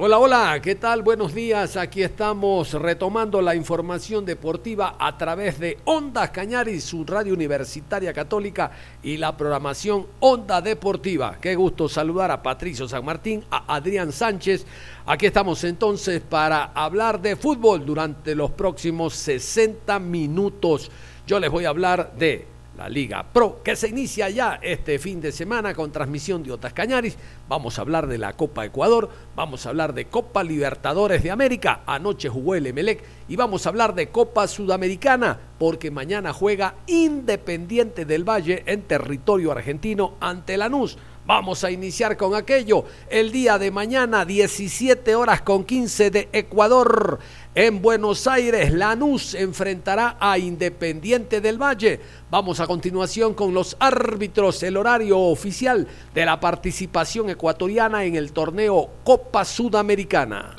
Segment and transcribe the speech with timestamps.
[0.00, 1.02] Hola, hola, ¿qué tal?
[1.02, 1.76] Buenos días.
[1.76, 8.70] Aquí estamos retomando la información deportiva a través de Ondas Cañaris, su radio universitaria católica
[9.02, 11.38] y la programación Onda Deportiva.
[11.40, 14.64] Qué gusto saludar a Patricio San Martín, a Adrián Sánchez.
[15.04, 20.92] Aquí estamos entonces para hablar de fútbol durante los próximos 60 minutos.
[21.26, 22.46] Yo les voy a hablar de
[22.78, 26.72] la Liga Pro, que se inicia ya este fin de semana con transmisión de Otas
[26.72, 27.18] Cañaris.
[27.48, 31.80] Vamos a hablar de la Copa Ecuador, vamos a hablar de Copa Libertadores de América,
[31.86, 38.04] anoche jugó el Emelec, y vamos a hablar de Copa Sudamericana, porque mañana juega Independiente
[38.04, 40.96] del Valle en territorio argentino ante Lanús.
[41.28, 42.86] Vamos a iniciar con aquello.
[43.10, 47.18] El día de mañana, 17 horas con 15 de Ecuador.
[47.60, 51.98] En Buenos Aires, Lanús enfrentará a Independiente del Valle.
[52.30, 58.30] Vamos a continuación con los árbitros, el horario oficial de la participación ecuatoriana en el
[58.30, 60.54] torneo Copa Sudamericana.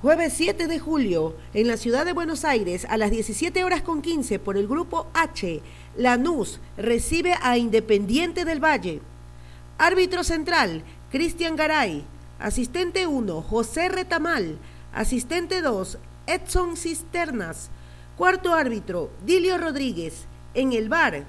[0.00, 4.00] Jueves 7 de julio, en la ciudad de Buenos Aires, a las 17 horas con
[4.00, 5.60] 15, por el grupo H,
[5.96, 9.00] Lanús recibe a Independiente del Valle.
[9.76, 12.04] Árbitro central, Cristian Garay.
[12.38, 14.56] Asistente 1, José Retamal.
[14.92, 15.98] Asistente 2,
[16.28, 17.70] Edson Cisternas.
[18.16, 20.26] Cuarto árbitro, Dilio Rodríguez.
[20.52, 21.24] En el bar,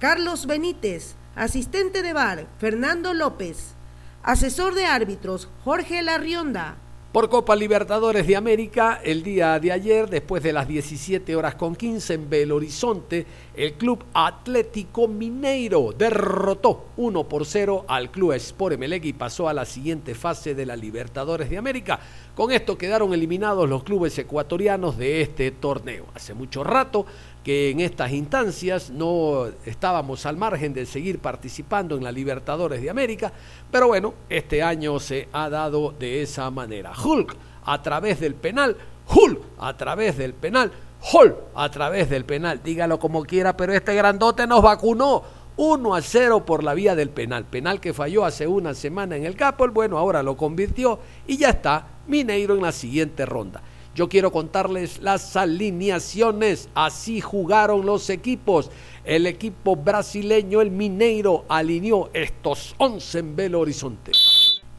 [0.00, 1.16] Carlos Benítez.
[1.36, 3.74] Asistente de bar, Fernando López.
[4.22, 6.76] Asesor de árbitros, Jorge Larrionda.
[7.18, 11.74] Por Copa Libertadores de América, el día de ayer, después de las 17 horas con
[11.74, 18.74] 15 en Belo Horizonte, el Club Atlético Mineiro derrotó 1 por 0 al Club Sport
[18.74, 21.98] Emelec y pasó a la siguiente fase de la Libertadores de América.
[22.36, 26.04] Con esto quedaron eliminados los clubes ecuatorianos de este torneo.
[26.14, 27.04] Hace mucho rato
[27.42, 32.90] que en estas instancias no estábamos al margen de seguir participando en la Libertadores de
[32.90, 33.32] América,
[33.70, 36.92] pero bueno, este año se ha dado de esa manera.
[36.92, 38.76] Hulk a través del penal,
[39.08, 40.72] Hulk a través del penal,
[41.12, 45.38] Hulk a través del penal, dígalo como quiera, pero este grandote nos vacunó.
[45.60, 47.44] 1 a 0 por la vía del penal.
[47.44, 51.50] Penal que falló hace una semana en el Capol, bueno, ahora lo convirtió y ya
[51.50, 53.60] está Mineiro en la siguiente ronda.
[53.98, 56.68] Yo quiero contarles las alineaciones.
[56.72, 58.70] Así jugaron los equipos.
[59.02, 64.12] El equipo brasileño, el Mineiro, alineó estos 11 en Belo Horizonte.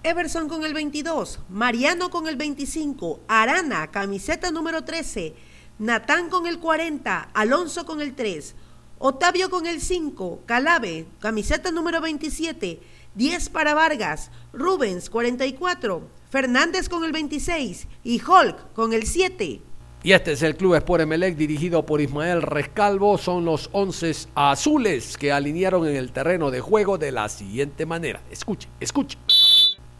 [0.04, 5.34] Everson con el 22, Mariano con el 25, Arana, camiseta número 13,
[5.80, 8.56] Natán con el 40, Alonso con el 3,
[9.00, 12.80] Otavio con el 5, Calave, camiseta número 27,
[13.16, 19.62] 10 para Vargas, Rubens 44, Fernández con el 26 y Hulk con el 7.
[20.02, 23.18] Y este es el Club Sport Emelec dirigido por Ismael Rescalvo.
[23.18, 28.22] Son los 11 azules que alinearon en el terreno de juego de la siguiente manera.
[28.32, 29.18] Escuche, escuche.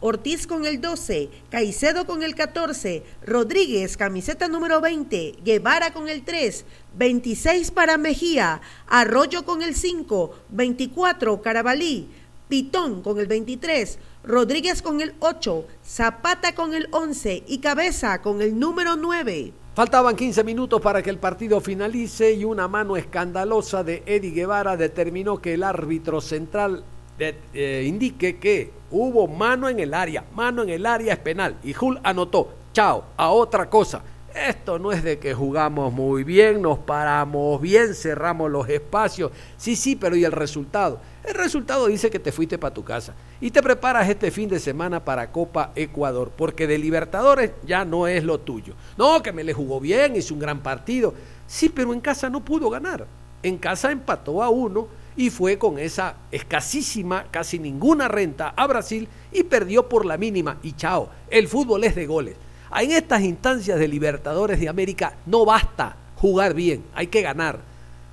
[0.02, 6.22] Ortiz con el 12, Caicedo con el 14, Rodríguez, camiseta número 20, Guevara con el
[6.22, 6.64] 3,
[6.96, 12.08] 26 para Mejía, Arroyo con el 5, 24 Carabalí,
[12.48, 18.42] Pitón con el 23, Rodríguez con el 8, Zapata con el 11 y Cabeza con
[18.42, 19.52] el número 9.
[19.74, 24.76] Faltaban 15 minutos para que el partido finalice y una mano escandalosa de Eddie Guevara
[24.76, 26.84] determinó que el árbitro central
[27.18, 30.24] eh, indique que hubo mano en el área.
[30.34, 31.56] Mano en el área es penal.
[31.62, 32.50] Y Jul anotó.
[32.74, 34.02] Chao, a otra cosa.
[34.34, 39.32] Esto no es de que jugamos muy bien, nos paramos bien, cerramos los espacios.
[39.56, 41.00] Sí, sí, pero ¿y el resultado?
[41.24, 44.60] El resultado dice que te fuiste para tu casa y te preparas este fin de
[44.60, 48.74] semana para Copa Ecuador, porque de Libertadores ya no es lo tuyo.
[48.96, 51.12] No, que me le jugó bien, hizo un gran partido.
[51.46, 53.06] Sí, pero en casa no pudo ganar.
[53.42, 54.86] En casa empató a uno
[55.16, 60.58] y fue con esa escasísima, casi ninguna renta a Brasil y perdió por la mínima.
[60.62, 62.36] Y chao, el fútbol es de goles.
[62.74, 67.60] En estas instancias de Libertadores de América no basta jugar bien, hay que ganar.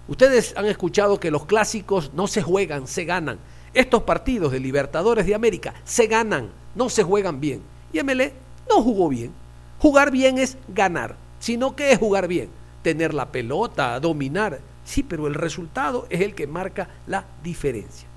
[0.07, 3.39] Ustedes han escuchado que los clásicos no se juegan, se ganan.
[3.74, 7.62] Estos partidos de Libertadores de América se ganan, no se juegan bien.
[7.94, 8.33] Y MLE
[8.69, 9.31] no jugó bien.
[9.80, 11.15] Jugar bien es ganar.
[11.39, 12.50] Sino que es jugar bien.
[12.81, 14.60] Tener la pelota, dominar.
[14.83, 18.07] Sí, pero el resultado es el que marca la diferencia.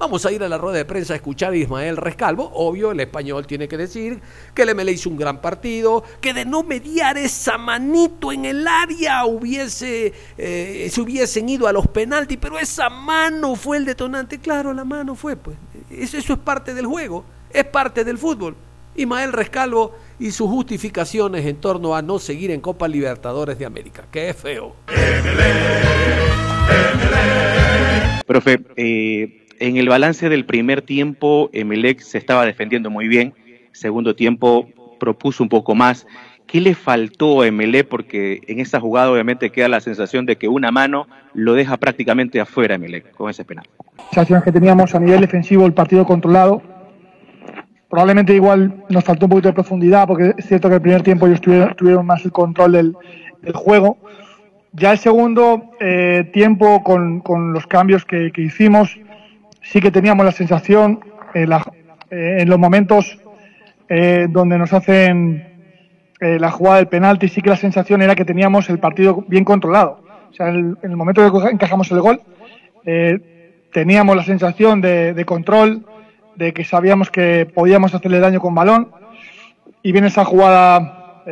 [0.00, 2.50] Vamos a ir a la rueda de prensa a escuchar a Ismael Rescalvo.
[2.54, 4.18] Obvio, el español tiene que decir
[4.54, 8.66] que el MLE hizo un gran partido, que de no mediar esa manito en el
[8.66, 14.38] área hubiese, eh, se hubiesen ido a los penaltis, pero esa mano fue el detonante.
[14.38, 15.58] Claro, la mano fue, pues.
[15.90, 18.56] Eso, eso es parte del juego, es parte del fútbol.
[18.96, 24.06] Ismael Rescalvo y sus justificaciones en torno a no seguir en Copa Libertadores de América.
[24.10, 24.76] Que es feo.
[28.26, 33.34] Profe, eh, en el balance del primer tiempo, Emelec se estaba defendiendo muy bien.
[33.72, 34.68] Segundo tiempo
[34.98, 36.06] propuso un poco más.
[36.46, 37.86] ¿Qué le faltó a Emelec?
[37.86, 42.40] Porque en esa jugada obviamente queda la sensación de que una mano lo deja prácticamente
[42.40, 43.66] afuera Emelec con ese penal.
[44.10, 46.62] Sensaciones que teníamos a nivel defensivo, el partido controlado.
[47.88, 51.26] Probablemente igual nos faltó un poquito de profundidad, porque es cierto que el primer tiempo
[51.26, 52.96] ellos tuvieron, más el control del,
[53.52, 53.98] juego.
[54.72, 58.96] Ya el segundo eh, tiempo, con, los cambios que hicimos,
[59.62, 61.00] sí que teníamos la sensación
[61.34, 61.46] eh,
[62.10, 63.18] en los momentos
[63.88, 65.76] eh, donde nos hacen
[66.20, 69.44] eh, la jugada del penalti, sí que la sensación era que teníamos el partido bien
[69.44, 70.02] controlado.
[70.30, 72.20] O sea, en el, momento que encajamos el gol,
[73.72, 75.84] teníamos la sensación de, control,
[76.36, 78.92] de que sabíamos que podíamos hacerle daño con balón,
[79.82, 81.24] y viene esa jugada,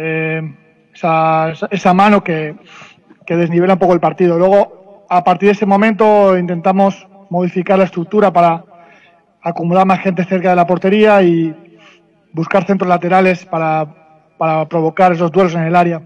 [0.92, 2.56] esa, esa, mano que,
[3.24, 4.36] que desnivela un poco el partido.
[4.36, 8.64] Luego, a partir de ese momento, intentamos modificar la estructura para
[9.42, 11.54] acumular más gente cerca de la portería y
[12.32, 13.86] buscar centros laterales para,
[14.36, 16.02] para provocar esos duelos en el área.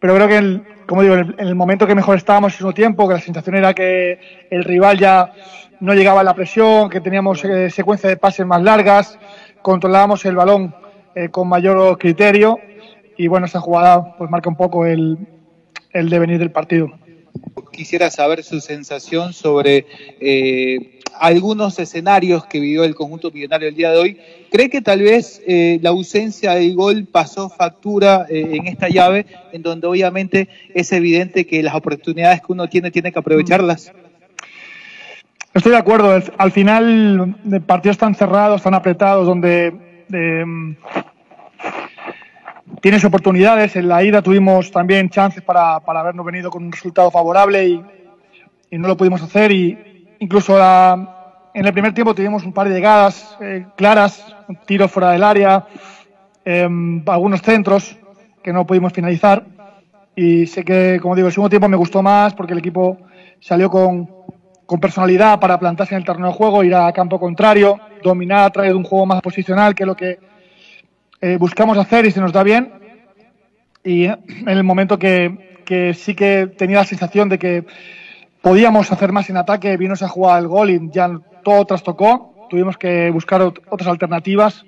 [0.00, 3.14] Pero creo que, como digo, en el, momento que mejor estábamos en un tiempo, que
[3.14, 5.32] la sensación era que el rival ya
[5.80, 9.18] no llegaba a la presión, que teníamos eh, secuencia de pases más largas,
[9.62, 10.74] controlábamos el balón
[11.14, 12.58] eh, con mayor criterio
[13.16, 15.18] y bueno, esa jugada pues marca un poco el,
[15.92, 16.88] el devenir del partido.
[17.72, 19.86] Quisiera saber su sensación sobre
[20.20, 24.18] eh, algunos escenarios que vivió el conjunto millonario el día de hoy.
[24.50, 29.26] ¿Cree que tal vez eh, la ausencia del gol pasó factura eh, en esta llave,
[29.52, 33.92] en donde obviamente es evidente que las oportunidades que uno tiene tiene que aprovecharlas?
[35.52, 36.20] Estoy de acuerdo.
[36.36, 37.36] Al final,
[37.66, 39.72] partidos tan cerrados, tan apretados, donde
[42.80, 43.76] tienes oportunidades.
[43.76, 47.84] En la ida tuvimos también chances para, para habernos venido con un resultado favorable y,
[48.72, 49.52] no lo pudimos hacer.
[49.52, 54.34] Y incluso en el primer tiempo tuvimos un par de llegadas eh, claras,
[54.66, 55.66] tiros fuera del área,
[56.44, 57.96] em, algunos centros
[58.42, 59.44] que no pudimos finalizar.
[60.16, 62.98] Y sé que, como digo, el segundo tiempo me gustó más porque el equipo
[63.38, 64.08] salió con,
[64.66, 68.50] con personalidad para plantarse en el terreno de juego, ir a campo contrario, dominar a
[68.50, 70.18] través de un juego más posicional, que es lo que
[71.24, 72.70] eh, buscamos hacer y se nos da bien.
[73.82, 77.64] Y en el momento que, que, sí que tenía la sensación de que
[78.42, 81.10] podíamos hacer más en ataque, vino esa jugada del gol y ya
[81.42, 82.46] todo trastocó.
[82.50, 84.66] Tuvimos que buscar otras alternativas,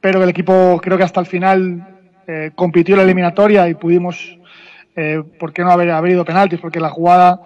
[0.00, 1.84] pero el equipo creo que hasta el final
[2.28, 4.38] eh, compitió la eliminatoria y pudimos,
[4.94, 6.60] eh, ¿por qué no haber, haber ido penaltis?
[6.60, 7.40] Porque la jugada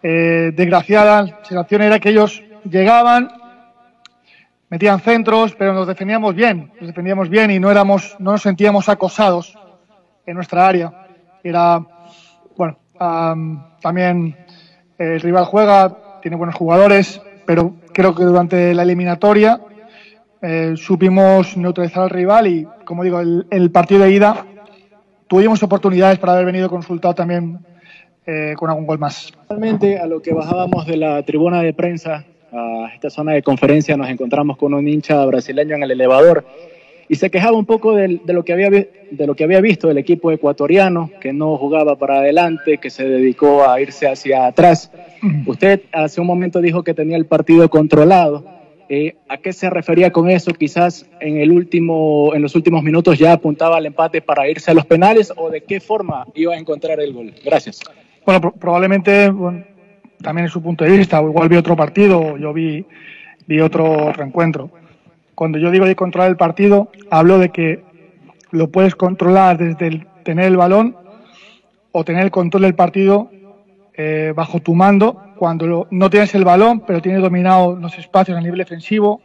[0.00, 3.32] eh, desgraciada, la sensación era que ellos llegaban,
[4.70, 8.88] metían centros, pero nos defendíamos bien, nos defendíamos bien y no éramos, no nos sentíamos
[8.88, 9.56] acosados
[10.26, 10.92] en nuestra área.
[11.42, 11.80] Era,
[12.56, 12.78] bueno,
[13.80, 14.36] también
[14.98, 19.60] el rival juega, tiene buenos jugadores, pero creo que durante la eliminatoria
[20.42, 24.46] eh, supimos neutralizar al rival y, como digo, el, partido de ida
[25.26, 27.58] tuvimos oportunidades para haber venido consultado también
[28.26, 29.32] eh, con algún gol más.
[29.48, 33.96] Realmente a lo que bajábamos de la tribuna de prensa a esta zona de conferencia
[33.96, 36.44] nos encontramos con un hincha brasileño en el elevador
[37.08, 39.98] y se quejaba un poco de, lo que había, de lo que había visto del
[39.98, 44.92] equipo ecuatoriano, que no jugaba para adelante, que se dedicó a irse hacia atrás.
[45.46, 48.44] Usted hace un momento dijo que tenía el partido controlado.
[48.90, 50.52] Eh, ¿A qué se refería con eso?
[50.52, 54.74] Quizás en, el último, en los últimos minutos ya apuntaba al empate para irse a
[54.74, 57.34] los penales o de qué forma iba a encontrar el gol.
[57.44, 57.80] Gracias.
[58.24, 59.30] Bueno, probablemente
[60.22, 62.84] también en su punto de vista, igual vi otro partido, yo vi,
[63.46, 64.70] vi otro, reencuentro.
[65.34, 67.82] Cuando yo digo de controlar el partido, hablo de que
[68.50, 70.96] lo puedes controlar desde tener el balón
[71.92, 73.30] o tener el control del partido
[73.94, 78.40] eh, bajo tu mando cuando no tienes el balón, pero tienes dominado los espacios a
[78.40, 79.22] nivel defensivo,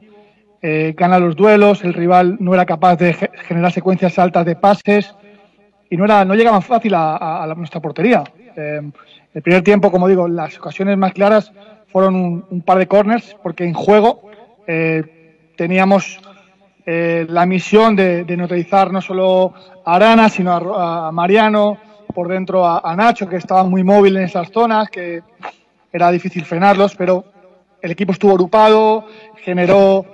[0.62, 5.14] eh, gana los duelos, el rival no era capaz de generar secuencias altas de pases
[5.90, 8.24] y no, era, no llegaban fácil a, nuestra portería.
[8.56, 8.82] Eh,
[9.34, 11.52] el primer tiempo, como digo, las ocasiones más claras
[11.88, 14.30] fueron un, par de corners, porque en juego
[14.68, 16.20] eh, teníamos
[16.86, 19.54] eh, la misión de, neutralizar no solo
[19.86, 21.78] a Arana, sino a, Mariano,
[22.14, 25.22] por dentro a, Nacho, que estaba muy móvil en esas zonas, que
[25.92, 27.26] era difícil frenarlos, pero
[27.82, 29.06] el equipo estuvo agrupado,
[29.38, 30.06] generó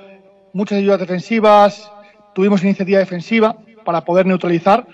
[0.54, 1.92] muchas ayudas defensivas,
[2.34, 4.88] tuvimos iniciativa defensiva para poder neutralizar.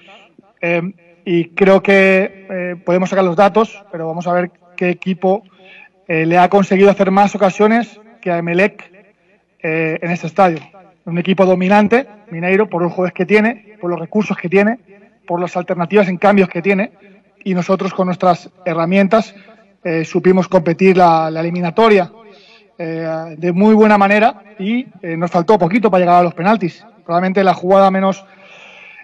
[0.61, 0.81] Eh,
[1.25, 5.43] y creo que eh, podemos sacar los datos, pero vamos a ver qué equipo
[6.07, 8.91] le ha conseguido hacer más ocasiones que a Emelec
[9.63, 10.59] en este estadio
[11.05, 14.79] un equipo dominante, Mineiro, por los jugadores que tiene, por los recursos que tiene,
[15.27, 16.91] por las alternativas en cambios que tiene,
[17.43, 19.35] y nosotros con nuestras herramientas
[19.83, 22.11] eh, supimos competir la, eliminatoria
[22.77, 26.83] eh, de muy buena manera y eh, nos faltó poquito para llegar a los penaltis.
[27.05, 28.25] Probablemente la jugada menos,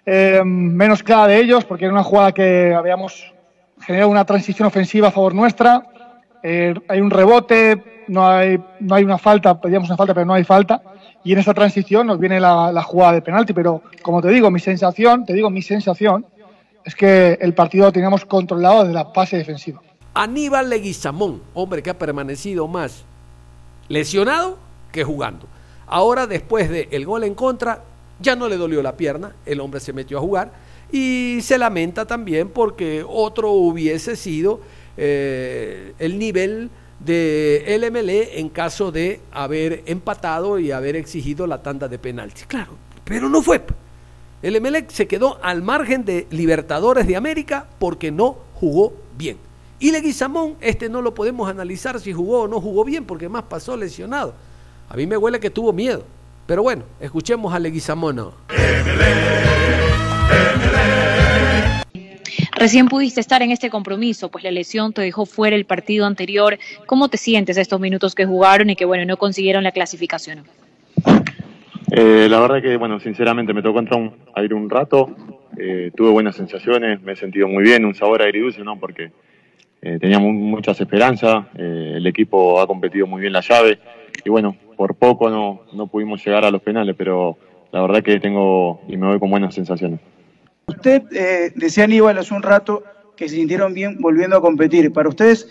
[0.05, 3.33] menos clara de ellos, porque era una jugada que habíamos
[3.81, 5.83] generado una transición ofensiva a favor nuestra.
[6.43, 10.43] hay un rebote, no hay, no hay una falta, pedíamos una falta, pero no hay
[10.43, 10.81] falta
[11.23, 13.53] y en esa transición nos viene la, jugada de penalti.
[13.53, 16.25] Pero como te digo, mi sensación, te digo, mi sensación
[16.83, 19.81] es que el partido lo teníamos controlado desde la fase defensiva.
[20.13, 23.05] Aníbal Leguizamón, hombre que ha permanecido más
[23.87, 24.57] lesionado
[24.91, 25.47] que jugando.
[25.87, 27.83] Ahora, después del gol en contra,
[28.21, 30.51] ya no le dolió la pierna, el hombre se metió a jugar
[30.91, 34.59] y se lamenta también porque otro hubiese sido
[34.97, 41.87] eh, el nivel de LML en caso de haber empatado y haber exigido la tanda
[41.87, 42.45] de penaltis.
[42.45, 42.73] Claro,
[43.03, 43.61] pero no fue.
[44.41, 49.37] El se quedó al margen de Libertadores de América porque no jugó bien.
[49.79, 53.43] Y Leguizamón, este no lo podemos analizar si jugó o no jugó bien porque más
[53.43, 54.33] pasó lesionado.
[54.89, 56.03] A mí me huele que tuvo miedo.
[56.51, 58.17] Pero bueno, escuchemos a Leguizamón.
[58.17, 58.33] ¿no?
[62.57, 66.59] Recién pudiste estar en este compromiso, pues la lesión te dejó fuera el partido anterior.
[66.87, 70.43] ¿Cómo te sientes estos minutos que jugaron y que, bueno, no consiguieron la clasificación?
[71.89, 75.15] Eh, la verdad que, bueno, sinceramente me tocó entrar un, a ir un rato,
[75.57, 78.77] eh, tuve buenas sensaciones, me he sentido muy bien, un sabor agridulce, ¿no?
[78.77, 79.13] Porque
[79.81, 83.79] eh, teníamos muchas esperanzas, el equipo ha competido muy bien la llave
[84.23, 87.37] y, bueno, por poco no, no pudimos llegar a los penales, pero
[87.71, 89.99] la verdad que tengo y me voy con buenas sensaciones.
[90.67, 92.83] Usted eh, decía Aníbal hace un rato
[93.15, 94.91] que se sintieron bien volviendo a competir.
[94.91, 95.47] Para ustedes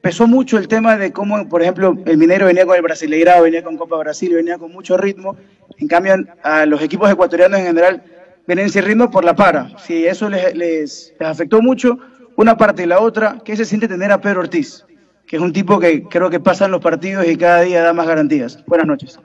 [0.00, 3.62] pesó mucho el tema de cómo, por ejemplo, el minero venía con el Brasileirado, venía
[3.62, 5.36] con Copa Brasil, venía con mucho ritmo.
[5.78, 8.02] En cambio, a los equipos ecuatorianos en general
[8.46, 9.76] vienen sin ritmo por la para.
[9.78, 11.98] Si eso les, les, afectó mucho,
[12.36, 14.84] una parte y la otra, ¿qué se siente tener a Pedro Ortiz?
[15.26, 17.92] Que es un tipo que creo que pasa en los partidos y cada día da
[17.92, 18.62] más garantías.
[18.66, 19.18] Buenas noches.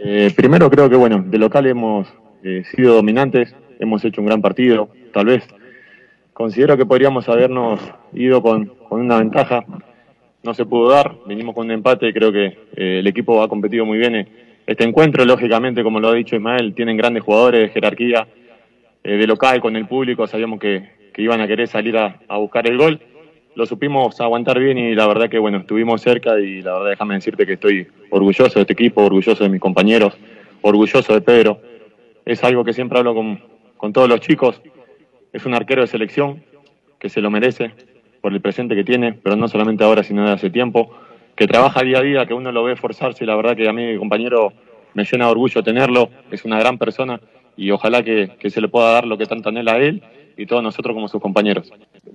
[0.00, 2.08] Eh, primero creo que, bueno, de local hemos
[2.42, 5.44] eh, sido dominantes, hemos hecho un gran partido, tal vez.
[6.32, 7.80] Considero que podríamos habernos
[8.12, 9.64] ido con, una ventaja,
[10.44, 12.46] no se pudo dar, vinimos con un empate, creo que
[12.76, 14.28] eh, el equipo ha competido muy bien
[14.68, 18.28] este encuentro, lógicamente, como lo ha dicho Ismael, tienen grandes jugadores de jerarquía,
[19.02, 22.76] eh, de local con el público, sabíamos que, iban a querer salir a, buscar el
[22.76, 23.00] gol,
[23.58, 27.14] lo supimos aguantar bien y la verdad que bueno, estuvimos cerca y la verdad déjame
[27.14, 30.16] decirte que estoy orgulloso de este equipo, orgulloso de mis compañeros,
[30.62, 31.60] orgulloso de Pedro.
[32.24, 33.42] Es algo que siempre hablo con,
[33.76, 34.62] con todos los chicos.
[35.32, 36.44] Es un arquero de selección
[37.00, 37.72] que se lo merece
[38.20, 40.96] por el presente que tiene, pero no solamente ahora, sino de hace tiempo,
[41.34, 43.72] que trabaja día a día, que uno lo ve esforzarse y la verdad que a
[43.72, 44.52] mí, mi compañero,
[44.94, 47.20] me llena de orgullo tenerlo, es una gran persona
[47.56, 50.00] y ojalá que, que se le pueda dar lo que tanto anhela a él
[50.38, 51.70] y todos nosotros como sus compañeros.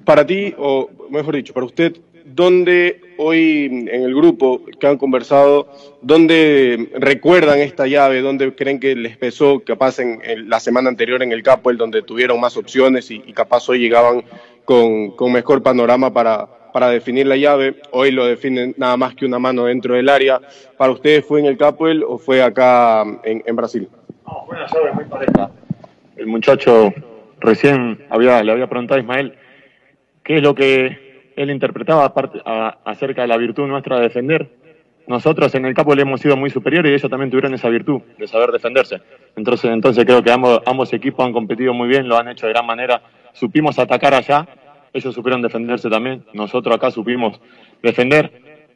[0.06, 5.68] Para ti, o mejor dicho, para usted, ¿dónde hoy en el grupo que han conversado,
[6.02, 11.34] dónde recuerdan esta llave, dónde creen que les pesó capaz en, la semana anterior en
[11.34, 14.24] el Capo, el donde tuvieron más opciones y, capaz hoy llegaban
[14.64, 17.76] con, mejor panorama para, para definir la llave?
[17.92, 20.40] Hoy lo definen nada más que una mano dentro del área.
[20.78, 23.90] ¿Para ustedes fue en el Capoel o fue acá en, Brasil?
[24.26, 25.52] No, fue una llave muy pareja.
[26.16, 26.94] El muchacho
[27.44, 29.34] recién había, le había preguntado a Ismael
[30.24, 32.42] qué es lo que él interpretaba aparte,
[32.86, 34.50] acerca de la virtud nuestra de defender.
[35.06, 38.02] Nosotros en el campo le hemos sido muy superiores y ellos también tuvieron esa virtud
[38.18, 39.02] de saber defenderse.
[39.36, 42.54] Entonces, entonces creo que ambos, ambos equipos han competido muy bien, lo han hecho de
[42.54, 43.02] gran manera.
[43.34, 44.48] Supimos atacar allá,
[44.94, 46.24] ellos supieron defenderse también.
[46.34, 47.42] Nosotros acá supimos
[47.82, 48.32] defender.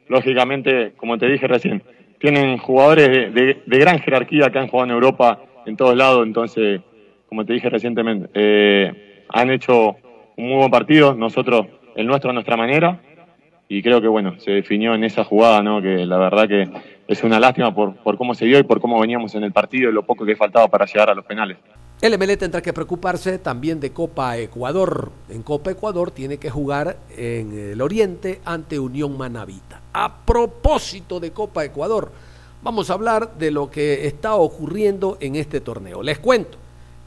[0.08, 1.82] Lógicamente, como te dije recién,
[2.18, 6.80] tienen jugadores de, de gran jerarquía que han jugado en Europa en todos lados, entonces
[7.28, 9.96] como te dije recientemente, eh, han hecho
[10.36, 11.66] un muy buen partido, nosotros
[11.96, 13.00] el nuestro a nuestra manera,
[13.68, 15.82] y creo que bueno, se definió en esa jugada, ¿no?
[15.82, 16.68] que la verdad que
[17.06, 19.90] es una lástima por, por cómo se dio y por cómo veníamos en el partido
[19.90, 21.58] y lo poco que faltaba para llegar a los penales.
[22.00, 25.10] El MLE tendrá que preocuparse también de Copa Ecuador.
[25.28, 29.82] En Copa Ecuador tiene que jugar en el Oriente ante Unión Manavita.
[29.92, 32.12] A propósito de Copa Ecuador,
[32.62, 36.04] vamos a hablar de lo que está ocurriendo en este torneo.
[36.04, 36.56] Les cuento.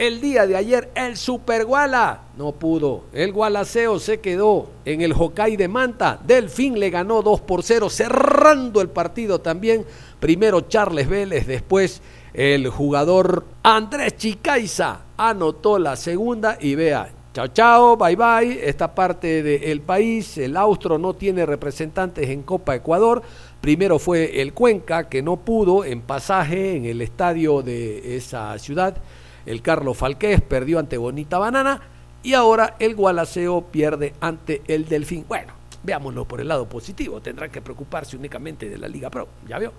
[0.01, 3.03] El día de ayer el Super Guala no pudo.
[3.13, 6.19] El Gualaceo se quedó en el Hokkaido de Manta.
[6.25, 9.85] Delfín le ganó 2 por 0, cerrando el partido también.
[10.19, 12.01] Primero Charles Vélez, después
[12.33, 19.43] el jugador Andrés Chicaiza anotó la segunda y vea, chao chao, bye bye, esta parte
[19.43, 23.21] del país, el Austro no tiene representantes en Copa Ecuador.
[23.61, 28.97] Primero fue el Cuenca, que no pudo en pasaje en el estadio de esa ciudad.
[29.45, 31.81] El Carlos Falqués perdió ante Bonita Banana
[32.23, 35.25] y ahora el Gualaceo pierde ante el Delfín.
[35.27, 39.57] Bueno, veámoslo por el lado positivo, tendrán que preocuparse únicamente de la Liga Pro, ¿ya
[39.59, 39.73] vio?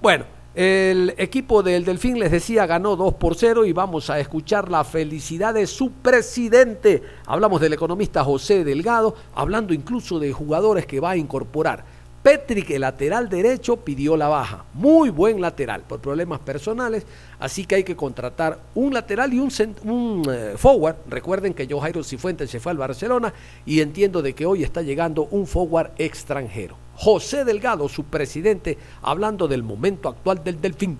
[0.00, 4.70] Bueno, el equipo del Delfín, les decía, ganó 2 por 0 y vamos a escuchar
[4.70, 7.02] la felicidad de su presidente.
[7.24, 11.84] Hablamos del economista José Delgado, hablando incluso de jugadores que va a incorporar.
[12.22, 14.64] Petrick, el lateral derecho, pidió la baja.
[14.74, 17.04] Muy buen lateral por problemas personales,
[17.40, 19.50] así que hay que contratar un lateral y un,
[19.84, 20.96] un eh, forward.
[21.08, 23.34] Recuerden que Joe Cifuentes se fue al Barcelona
[23.66, 26.76] y entiendo de que hoy está llegando un forward extranjero.
[26.94, 30.98] José Delgado, su presidente, hablando del momento actual del Delfín.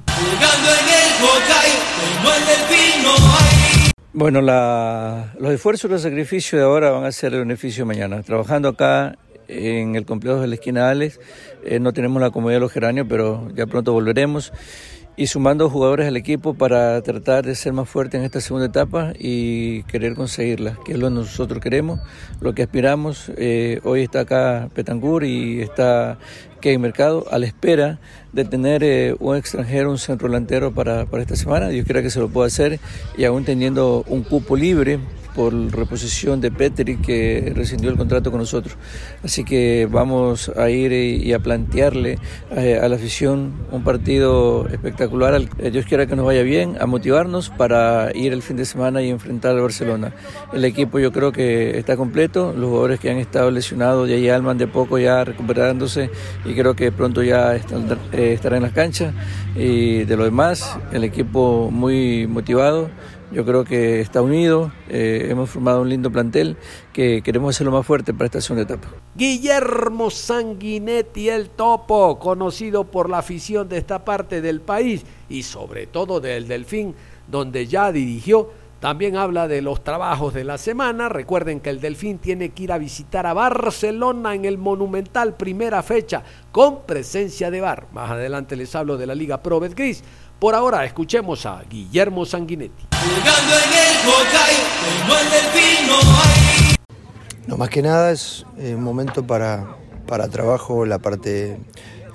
[4.13, 8.23] Bueno, los esfuerzos y los sacrificios de ahora van a ser el beneficio mañana.
[8.23, 9.17] Trabajando acá
[9.53, 11.21] en el complejo de la esquina Alex,
[11.65, 14.53] eh, no tenemos la comodidad de los geranios, pero ya pronto volveremos
[15.17, 19.13] y sumando jugadores al equipo para tratar de ser más fuerte en esta segunda etapa
[19.19, 22.01] y querer conseguirla, que es lo que nosotros queremos,
[22.41, 23.31] lo que aspiramos.
[23.37, 26.19] Eh, hoy está acá Petangur y está
[26.61, 27.99] que Mercado a la espera
[28.33, 31.69] de tener eh, un extranjero, un centro delantero para, para esta semana.
[31.69, 32.81] Dios quiera que se lo pueda hacer
[33.17, 34.99] y aún teniendo un cupo libre
[35.35, 38.77] por reposición de Petri que rescindió el contrato con nosotros.
[39.23, 42.19] Así que vamos a ir y a plantearle
[42.57, 45.41] eh, a la afición un partido espectacular.
[45.59, 49.03] Eh, Dios quiera que nos vaya bien, a motivarnos para ir el fin de semana
[49.03, 50.13] y enfrentar al Barcelona.
[50.53, 54.37] El equipo yo creo que está completo, los jugadores que han estado lesionados ya ya
[54.37, 56.11] alman de poco ya recuperándose
[56.45, 59.15] y creo que pronto ya eh, estarán en las canchas
[59.57, 62.91] y de lo demás el equipo muy motivado
[63.33, 66.57] yo creo que está unido, eh, hemos formado un lindo plantel
[66.93, 68.89] que queremos hacerlo más fuerte para esta segunda etapa.
[69.15, 75.87] Guillermo Sanguinetti, el topo, conocido por la afición de esta parte del país y sobre
[75.87, 76.95] todo del Delfín,
[77.29, 78.51] donde ya dirigió.
[78.83, 81.09] También habla de los trabajos de la semana.
[81.09, 85.85] Recuerden que el Delfín tiene que ir a visitar a Barcelona en el Monumental primera
[85.85, 87.87] fecha con presencia de Bar.
[87.93, 90.03] Más adelante les hablo de la Liga Pro Gris.
[90.41, 92.89] Por ahora escuchemos a Guillermo Sanguinetti.
[97.47, 99.77] No, más que nada es eh, un momento para,
[100.09, 101.61] para trabajo, la parte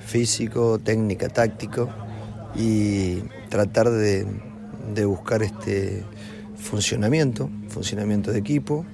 [0.06, 1.88] físico, técnica, táctico
[2.56, 4.28] y tratar de,
[4.94, 6.04] de buscar este
[6.68, 8.86] funcionamiento, funcionamiento de equipo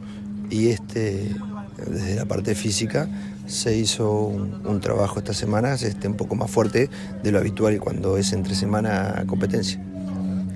[0.50, 1.30] y este
[1.78, 3.10] desde la parte física
[3.48, 6.90] se hizo un, trabajo estas semanas este, un poco más fuerte
[7.24, 9.84] de lo habitual cuando es entre semana competencia.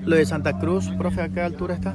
[0.05, 1.93] ¿Lo de Santa Cruz, profe, a qué altura está?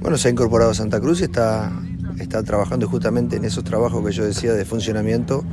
[0.00, 1.70] Bueno, se ha incorporado a Santa Cruz y está,
[2.18, 5.44] está trabajando justamente en esos trabajos que yo decía de funcionamiento,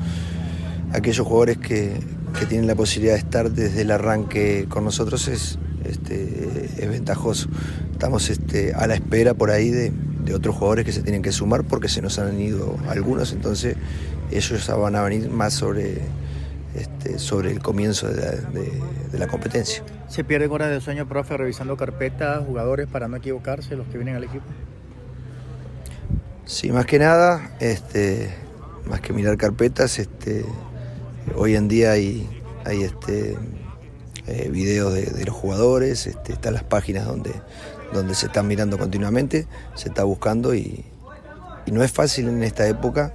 [0.93, 1.93] aquellos jugadores que,
[2.39, 7.49] que tienen la posibilidad de estar desde el arranque con nosotros es, este, es ventajoso.
[7.91, 9.91] Estamos este, a la espera por ahí de,
[10.23, 13.75] de otros jugadores que se tienen que sumar porque se nos han ido algunos, entonces
[14.31, 15.99] ellos van a venir más sobre,
[16.75, 19.83] este, sobre el comienzo de la, competencia.
[20.07, 24.15] ¿Se pierden horas de sueño, profe, revisando carpetas, jugadores para no equivocarse, los que vienen
[24.15, 24.45] al equipo?
[26.45, 28.33] Sí, más que nada, este,
[28.85, 30.45] más que mirar carpetas, este,
[31.35, 32.27] hoy en día hay,
[32.65, 33.37] hay este,
[34.27, 37.33] eh, videos de, de, los jugadores, este, están las páginas donde,
[37.93, 40.85] donde se está mirando continuamente, se está buscando y,
[41.71, 43.13] no es fácil en esta época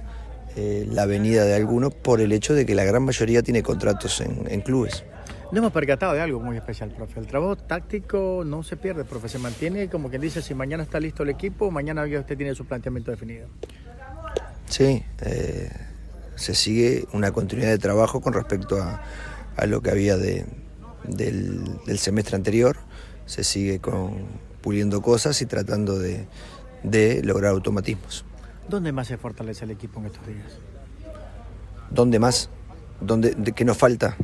[0.55, 4.21] eh, la venida de algunos por el hecho de que la gran mayoría tiene contratos
[4.21, 5.03] en, clubes.
[5.51, 7.19] No hemos percatado de algo muy especial, profe.
[7.19, 9.29] El trabajo táctico no se pierde, profe.
[9.29, 12.65] Se mantiene como quien dice, si mañana está listo el equipo, mañana usted tiene su
[12.65, 13.47] planteamiento definido.
[14.67, 15.69] Sí, eh,
[16.35, 19.01] se sigue una continuidad de trabajo con respecto a,
[19.67, 20.45] lo que había de,
[21.09, 22.77] del semestre anterior.
[23.25, 24.27] Se sigue con,
[24.61, 26.27] puliendo cosas y tratando de,
[27.23, 28.25] lograr automatismos.
[28.67, 30.57] ¿Dónde más se fortalece el equipo en estos días?
[31.89, 32.49] ¿Dónde más?
[33.01, 34.15] ¿Dónde, de, ¿Qué nos falta?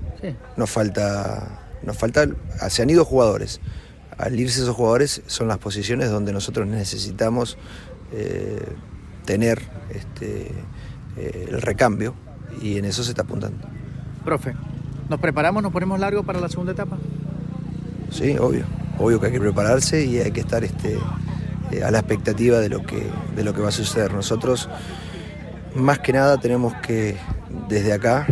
[0.57, 2.27] Nos falta, nos falta,
[2.69, 3.59] se han ido jugadores,
[4.17, 7.57] al irse esos jugadores son las posiciones donde nosotros necesitamos
[8.11, 8.65] eh,
[9.25, 10.51] tener este,
[11.17, 12.15] eh, el recambio
[12.61, 13.67] y en eso se está apuntando.
[14.23, 14.55] Profe,
[15.09, 16.97] ¿nos preparamos, nos ponemos largo para la segunda etapa?
[18.11, 18.65] Sí, obvio.
[18.97, 20.97] Obvio que hay que prepararse y hay que estar este,
[21.71, 23.03] eh, a la expectativa de lo, que,
[23.35, 24.13] de lo que va a suceder.
[24.13, 24.69] Nosotros,
[25.75, 27.17] más que nada, tenemos que,
[27.67, 28.25] desde acá,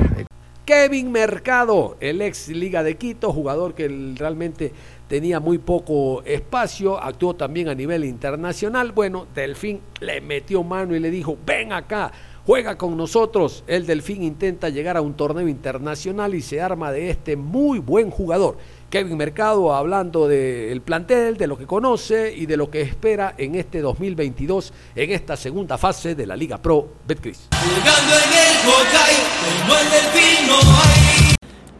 [0.66, 4.72] Kevin Mercado, el ex Liga de Quito, jugador que realmente
[5.10, 8.94] tenía muy poco espacio, actuó también a nivel internacional.
[8.94, 12.14] Bueno, Delfín le metió mano y le dijo, ven acá,
[12.46, 13.64] juega con nosotros.
[13.68, 18.10] El Delfín intenta llegar a un torneo internacional y se arma de este muy buen
[18.10, 18.58] jugador.
[18.90, 23.56] Kevin Mercado hablando del plantel, de lo que conoce y de lo que espera en
[23.56, 27.50] este 2022, en esta segunda fase de la Liga Pro Betcris.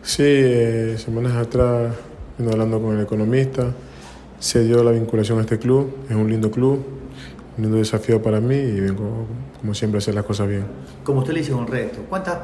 [0.02, 1.94] Sí, eh, semanas atrás
[2.38, 3.72] vino hablando con el economista,
[4.40, 6.84] se dio la vinculación a este club, es un lindo club,
[7.58, 9.28] un lindo desafío para mí y vengo
[9.64, 10.66] como siempre hacer las cosas bien.
[11.06, 12.00] Como usted le dice, un reto.
[12.10, 12.38] ¿Cuántas,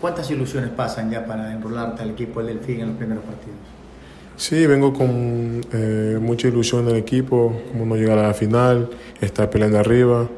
[0.00, 3.54] ¿Cuántas ilusiones pasan ya para enrolarte al equipo del Delfín en los primeros partidos?
[4.36, 9.48] Sí, vengo con eh, mucha ilusión del equipo, como no llegar a la final, estar
[9.50, 10.28] peleando arriba,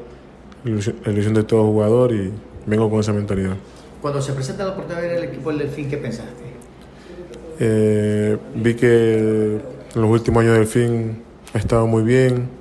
[0.63, 2.31] ilusión, la ilusión de todo jugador y
[2.67, 3.55] vengo con esa mentalidad.
[3.99, 6.43] Cuando se presenta la oportunidad de ver el equipo del Delfín, ¿qué pensaste?
[7.59, 9.59] Eh, vi que
[9.95, 11.23] en los últimos años del Delfín
[11.55, 12.56] ha estado muy bien,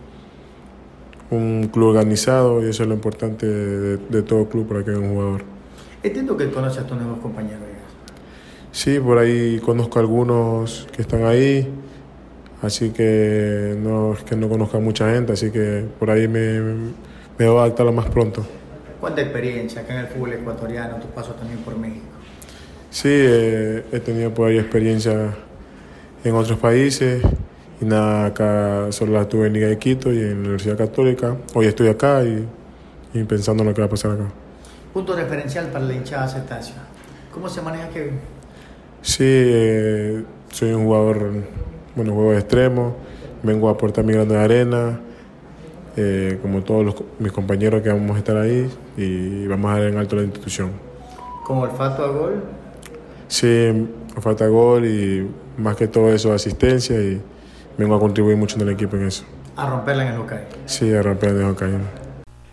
[1.30, 5.00] un club organizado y eso es lo importante de, de todo club para que haya
[5.00, 5.42] un jugador.
[6.02, 7.66] Entiendo que conoces a tus nuevos compañeros.
[8.76, 11.66] Sí, por ahí conozco a algunos que están ahí,
[12.60, 16.60] así que no es que no conozca a mucha gente, así que por ahí me,
[17.38, 18.44] me voy a adaptar lo más pronto.
[19.00, 22.04] ¿Cuánta experiencia acá en el fútbol ecuatoriano, tu paso también por México?
[22.90, 25.34] Sí, eh, he tenido por ahí experiencia
[26.22, 27.22] en otros países
[27.80, 31.36] y nada, acá solo la tuve en Liga de Quito y en la Universidad Católica.
[31.54, 32.46] Hoy estoy acá y,
[33.14, 34.24] y pensando en lo que va a pasar acá.
[34.92, 36.76] Punto referencial para la hinchada cetácea.
[37.32, 38.18] ¿Cómo se maneja Kevin?
[39.02, 41.32] Sí, eh, soy un jugador,
[41.94, 42.96] bueno, juego de extremo,
[43.42, 45.00] vengo a aportar mi grano de arena,
[45.96, 49.88] eh, como todos los, mis compañeros que vamos a estar ahí y vamos a dar
[49.88, 50.70] en alto la institución.
[51.44, 52.42] ¿Como olfato a gol?
[53.28, 53.86] Sí,
[54.16, 57.20] olfato a gol y más que todo eso asistencia y
[57.78, 59.24] vengo a contribuir mucho en el equipo en eso.
[59.56, 60.46] A romperla en el Hokkaido.
[60.66, 62.05] Sí, a romperla en el Hokkaido.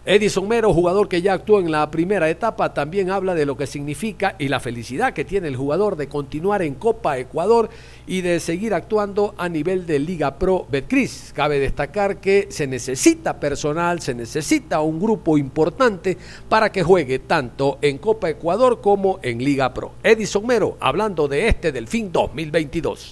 [0.05, 3.67] Edison Mero, jugador que ya actuó en la primera etapa, también habla de lo que
[3.67, 7.69] significa y la felicidad que tiene el jugador de continuar en Copa Ecuador
[8.05, 11.31] y de seguir actuando a nivel de Liga Pro Betcris.
[11.33, 16.17] Cabe destacar que se necesita personal, se necesita un grupo importante
[16.49, 19.93] para que juegue tanto en Copa Ecuador como en Liga Pro.
[20.03, 23.11] Edison Mero, hablando de este Delfín 2022.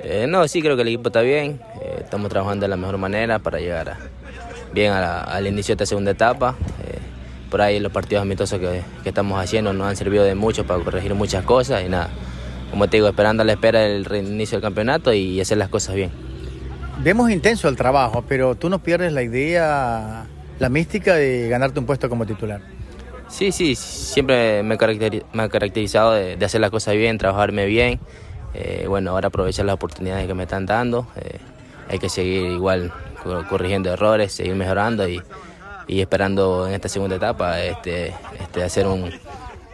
[0.00, 1.60] Eh, no, sí creo que el equipo está bien.
[1.82, 3.98] Eh, estamos trabajando de la mejor manera para llegar a,
[4.72, 6.54] bien a la, al inicio de esta segunda etapa.
[6.86, 6.98] Eh,
[7.50, 10.82] por ahí los partidos amistosos que, que, estamos haciendo nos han servido de mucho para
[10.82, 12.10] corregir muchas cosas y nada.
[12.70, 15.94] Como te digo, esperando a la espera del reinicio del campeonato y hacer las cosas
[15.94, 16.10] bien.
[16.98, 20.26] Vemos intenso el trabajo, pero tú no pierdes la idea,
[20.58, 22.60] la mística de ganarte un puesto como titular.
[23.28, 28.00] Sí, sí, siempre me he caracterizado de, de hacer las cosas bien, trabajarme bien.
[28.58, 31.06] Eh, bueno, ahora aprovechar las oportunidades que me están dando.
[31.16, 31.38] Eh,
[31.90, 32.90] hay que seguir igual
[33.50, 35.20] corrigiendo errores, seguir mejorando y,
[35.86, 39.10] y esperando en esta segunda etapa este, este, hacer un,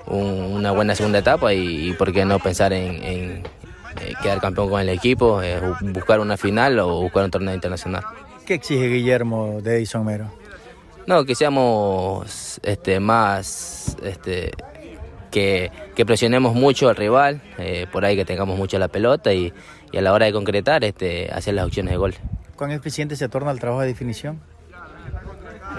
[0.06, 3.42] un, una buena segunda etapa y, y, por qué no pensar en, en
[4.00, 5.40] eh, quedar campeón con el equipo,
[5.80, 8.02] buscar una final o buscar un torneo internacional.
[8.44, 10.32] ¿Qué exige Guillermo de Edison Mero?
[11.06, 14.50] No, que seamos este, más este,
[15.32, 19.52] que, que, presionemos mucho al rival, eh, por ahí que tengamos mucho la pelota y,
[19.90, 22.14] y, a la hora de concretar este, hacer las opciones de gol.
[22.54, 24.40] ¿Cuán eficiente se torna el trabajo de definición?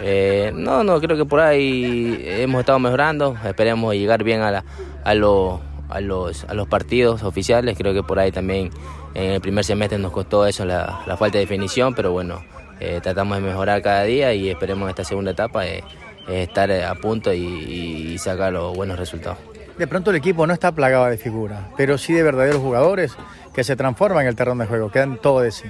[0.01, 4.65] Eh, no, no, creo que por ahí hemos estado mejorando, esperemos llegar bien a, la,
[5.03, 8.71] a, lo, a, los, a los partidos oficiales, creo que por ahí también
[9.13, 12.41] en el primer semestre nos costó eso, la, la falta de definición, pero bueno,
[12.79, 15.83] eh, tratamos de mejorar cada día y esperemos en esta segunda etapa eh,
[16.27, 19.38] estar a punto y, y, sacar los buenos resultados.
[19.77, 23.15] De pronto el equipo no está plagado de figuras, pero sí de verdaderos jugadores
[23.53, 25.65] que se transforman en el terreno de juego, que dan todo de sí.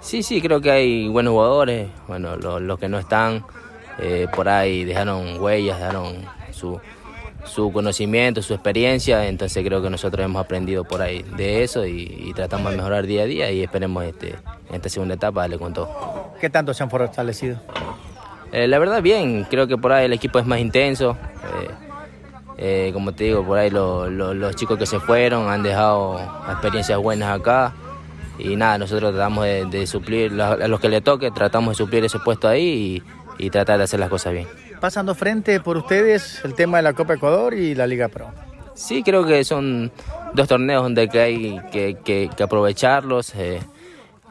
[0.00, 3.44] Sí, sí, creo que hay buenos jugadores, bueno, los, los que no están
[3.98, 6.16] eh, por ahí dejaron huellas, dejaron
[6.50, 6.80] su,
[7.44, 12.24] su, conocimiento, su experiencia, entonces creo que nosotros hemos aprendido por ahí de eso y,
[12.26, 14.34] y tratamos de mejorar día a día y esperemos este,
[14.68, 16.34] en esta segunda etapa darle con todo.
[16.40, 17.58] ¿Qué tanto se han fortalecido?
[18.54, 21.70] Eh, la verdad bien, creo que por ahí el equipo es más intenso, eh,
[22.56, 27.40] Eh, como te digo, por ahí los chicos que se fueron han dejado experiencias buenas
[27.40, 27.74] acá.
[28.38, 32.20] Y nada, nosotros tratamos de, suplir, a los que le toque, tratamos de suplir ese
[32.20, 33.02] puesto ahí
[33.38, 34.46] y, tratar de hacer las cosas bien.
[34.80, 38.28] Pasando frente por ustedes el tema de la Copa Ecuador y la Liga Pro.
[38.74, 39.90] Sí, creo que son
[40.34, 43.60] dos torneos donde hay que, aprovecharlos, eh,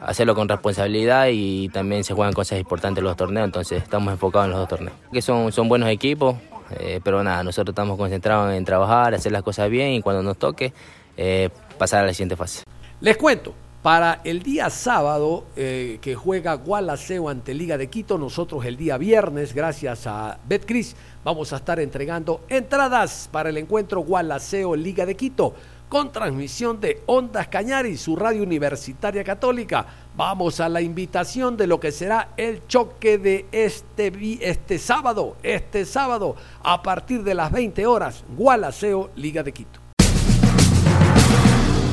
[0.04, 4.46] hacerlo con responsabilidad y también se juegan cosas importantes en los torneos, entonces estamos enfocados
[4.46, 4.96] en los dos torneos.
[5.12, 6.36] Que son, son buenos equipos,
[6.78, 10.36] eh, pero nada, nosotros estamos concentrados en trabajar, hacer las cosas bien y cuando nos
[10.36, 10.72] toque
[11.16, 12.62] eh, pasar a la siguiente fase.
[13.00, 18.64] Les cuento, para el día sábado eh, que juega Gualaceo ante Liga de Quito, nosotros
[18.64, 24.74] el día viernes, gracias a Betcris, vamos a estar entregando entradas para el encuentro Gualaceo
[24.74, 25.54] Liga de Quito
[25.88, 29.86] con transmisión de Ondas Cañari, su radio universitaria católica.
[30.16, 35.84] Vamos a la invitación de lo que será el choque de este, este sábado, este
[35.84, 39.80] sábado, a partir de las 20 horas, Gualaceo, Liga de Quito.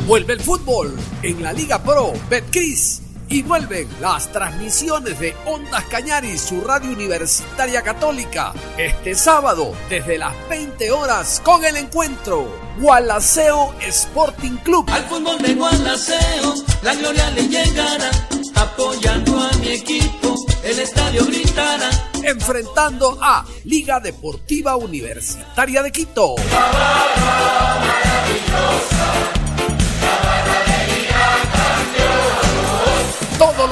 [0.08, 6.38] Vuelve el fútbol en la Liga Pro, Betcris y vuelven las transmisiones de Ondas Cañari,
[6.38, 14.58] su radio universitaria católica, este sábado desde las 20 horas con el encuentro Gualaceo Sporting
[14.58, 14.90] Club.
[14.92, 18.12] Al fútbol de Gualaceo, la gloria le llegará,
[18.56, 21.90] apoyando a mi equipo, el estadio gritará.
[22.24, 26.36] Enfrentando a Liga Deportiva Universitaria de Quito.
[26.36, 27.52] Todos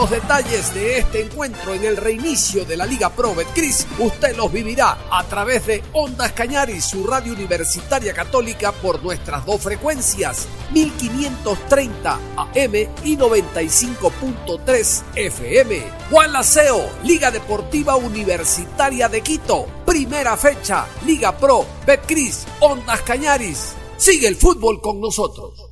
[0.10, 4.98] detalles de este encuentro en el reinicio de la Liga Pro Betcris, usted los vivirá
[5.12, 12.76] a través de Ondas Cañaris, su radio universitaria católica por nuestras dos frecuencias, 1530 AM
[13.04, 15.84] y 95.3 FM.
[16.10, 23.74] Juan Laceo, Liga Deportiva Universitaria de Quito, primera fecha, Liga Pro Betcris, Ondas Cañaris.
[23.98, 25.69] Sigue el fútbol con nosotros.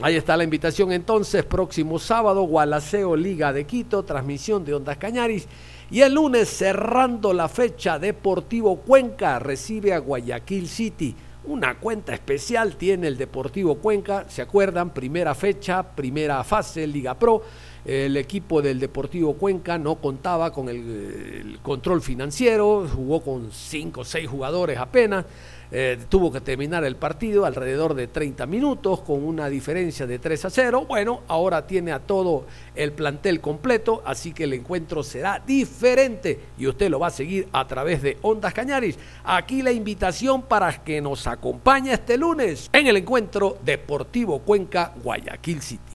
[0.00, 5.46] Ahí está la invitación entonces, próximo sábado, Gualaceo Liga de Quito, transmisión de Ondas Cañaris.
[5.88, 11.14] Y el lunes, cerrando la fecha, Deportivo Cuenca recibe a Guayaquil City.
[11.44, 14.90] Una cuenta especial tiene el Deportivo Cuenca, ¿se acuerdan?
[14.90, 17.42] Primera fecha, primera fase, Liga Pro.
[17.84, 24.00] El equipo del Deportivo Cuenca no contaba con el, el control financiero, jugó con cinco
[24.00, 25.24] o seis jugadores apenas.
[25.70, 30.44] Eh, tuvo que terminar el partido alrededor de 30 minutos con una diferencia de 3
[30.44, 30.86] a 0.
[30.86, 36.66] Bueno, ahora tiene a todo el plantel completo, así que el encuentro será diferente y
[36.66, 38.98] usted lo va a seguir a través de Ondas Cañaris.
[39.24, 45.62] Aquí la invitación para que nos acompañe este lunes en el encuentro Deportivo Cuenca Guayaquil
[45.62, 45.92] City.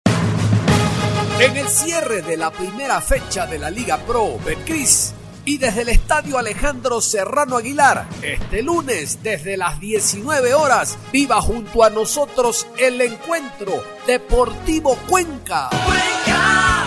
[1.38, 5.14] En el cierre de la primera fecha de la Liga Pro, Betcris
[5.46, 11.84] y desde el Estadio Alejandro Serrano Aguilar, este lunes desde las 19 horas, viva junto
[11.84, 15.70] a nosotros el encuentro Deportivo Cuenca.
[15.70, 16.84] Cuenca,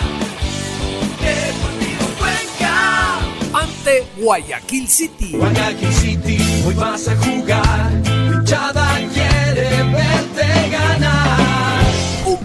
[1.22, 3.18] Deportivo Cuenca.
[3.54, 5.32] Ante Guayaquil City.
[5.32, 11.39] Guayaquil City, hoy vas a jugar, hinchada quiere verte ganar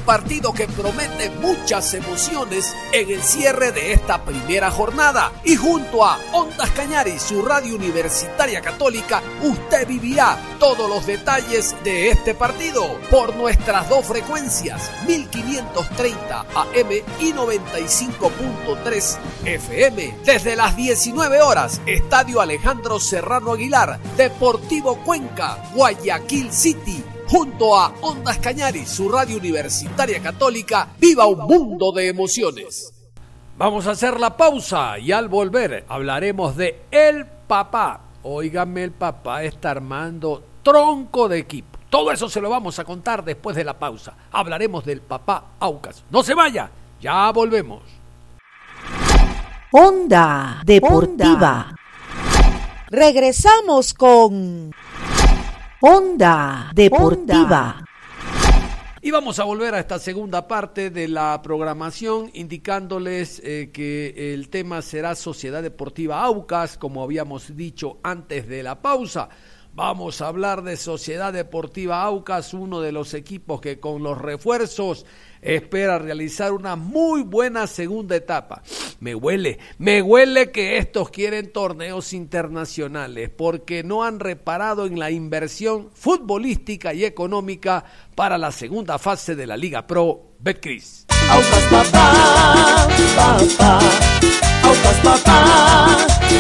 [0.06, 5.32] partido que promete muchas emociones en el cierre de esta primera jornada.
[5.44, 12.10] Y junto a Ondas Cañaris, su radio universitaria católica, usted vivirá todos los detalles de
[12.10, 20.16] este partido por nuestras dos frecuencias, 1530 AM y 95.3 FM.
[20.24, 28.38] Desde las 19 horas, Estadio Alejandro Serrano Aguilar, Deportivo Cuenca, Guayaquil City junto a Ondas
[28.38, 32.92] Cañaris, su radio universitaria católica, viva un mundo de emociones.
[33.58, 38.02] Vamos a hacer la pausa y al volver hablaremos de el papá.
[38.24, 41.80] Óigame, el papá está armando tronco de equipo.
[41.90, 44.14] Todo eso se lo vamos a contar después de la pausa.
[44.32, 46.04] Hablaremos del papá Aucas.
[46.10, 47.84] No se vaya, ya volvemos.
[49.72, 51.74] Onda Deportiva.
[52.90, 54.74] Regresamos con
[55.82, 57.84] Onda Deportiva.
[59.02, 64.50] Y vamos a volver a esta segunda parte de la programación indicándoles eh, que el
[64.50, 69.28] tema será Sociedad Deportiva Aucas, como habíamos dicho antes de la pausa.
[69.76, 75.06] Vamos a hablar de Sociedad Deportiva Aucas, uno de los equipos que con los refuerzos
[75.42, 78.64] espera realizar una muy buena segunda etapa.
[79.02, 85.12] Me huele, me huele que estos quieren torneos internacionales porque no han reparado en la
[85.12, 87.84] inversión futbolística y económica
[88.16, 91.06] para la segunda fase de la Liga Pro Betcris.
[91.30, 93.80] Aucas papá, papá,
[94.64, 95.98] Aucas papá,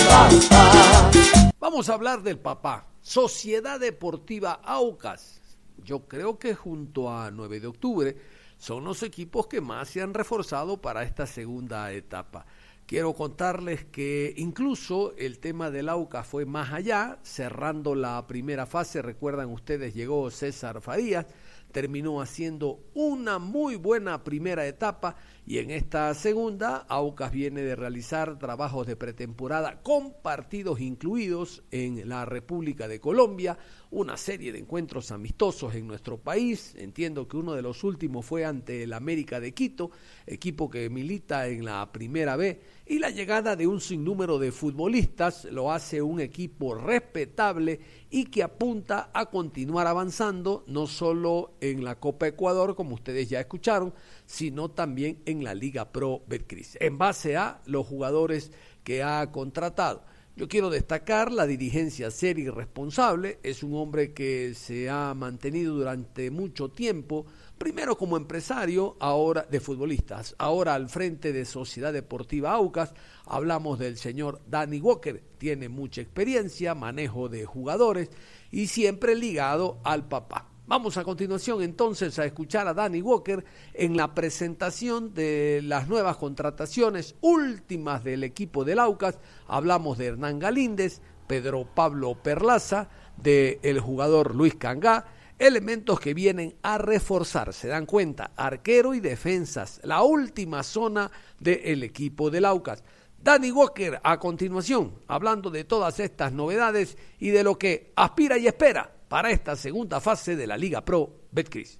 [0.07, 1.11] papá.
[1.59, 2.94] Vamos a hablar del papá.
[3.05, 5.39] Sociedad Deportiva Aucas.
[5.77, 8.17] Yo creo que junto a 9 de octubre
[8.57, 12.47] son los equipos que más se han reforzado para esta segunda etapa.
[12.87, 19.03] Quiero contarles que incluso el tema del Aucas fue más allá, cerrando la primera fase,
[19.03, 21.27] recuerdan ustedes, llegó César Farías,
[21.75, 28.39] terminó haciendo una muy buena primera etapa y en esta segunda, Aucas viene de realizar
[28.39, 33.57] trabajos de pretemporada con partidos incluidos en la República de Colombia,
[33.91, 36.73] una serie de encuentros amistosos en nuestro país.
[36.77, 39.91] Entiendo que uno de los últimos fue ante el América de Quito,
[40.25, 45.45] equipo que milita en la Primera B, y la llegada de un sinnúmero de futbolistas
[45.45, 47.79] lo hace un equipo respetable
[48.11, 53.39] y que apunta a continuar avanzando no solo en la Copa Ecuador, como ustedes ya
[53.39, 53.93] escucharon,
[54.25, 58.51] sino también en la Liga Pro Betcris, en base a los jugadores
[58.83, 60.03] que ha contratado.
[60.37, 63.39] Yo quiero destacar la dirigencia seria y responsable.
[63.41, 67.25] Es un hombre que se ha mantenido durante mucho tiempo,
[67.57, 72.93] primero como empresario, ahora de futbolistas, ahora al frente de Sociedad Deportiva Aucas.
[73.25, 78.09] Hablamos del señor Danny Walker, tiene mucha experiencia, manejo de jugadores
[78.51, 80.49] y siempre ligado al papá.
[80.67, 86.17] Vamos a continuación entonces a escuchar a Danny Walker en la presentación de las nuevas
[86.17, 89.19] contrataciones últimas del equipo del Aucas.
[89.47, 95.05] Hablamos de Hernán Galíndez, Pedro Pablo Perlaza, del el jugador Luis Cangá,
[95.37, 101.83] elementos que vienen a reforzar, se dan cuenta, arquero y defensas, la última zona del
[101.83, 102.83] equipo del Aucas.
[103.21, 108.47] Danny Walker a continuación, hablando de todas estas novedades y de lo que aspira y
[108.47, 111.79] espera para esta segunda fase de la Liga Pro Betcris.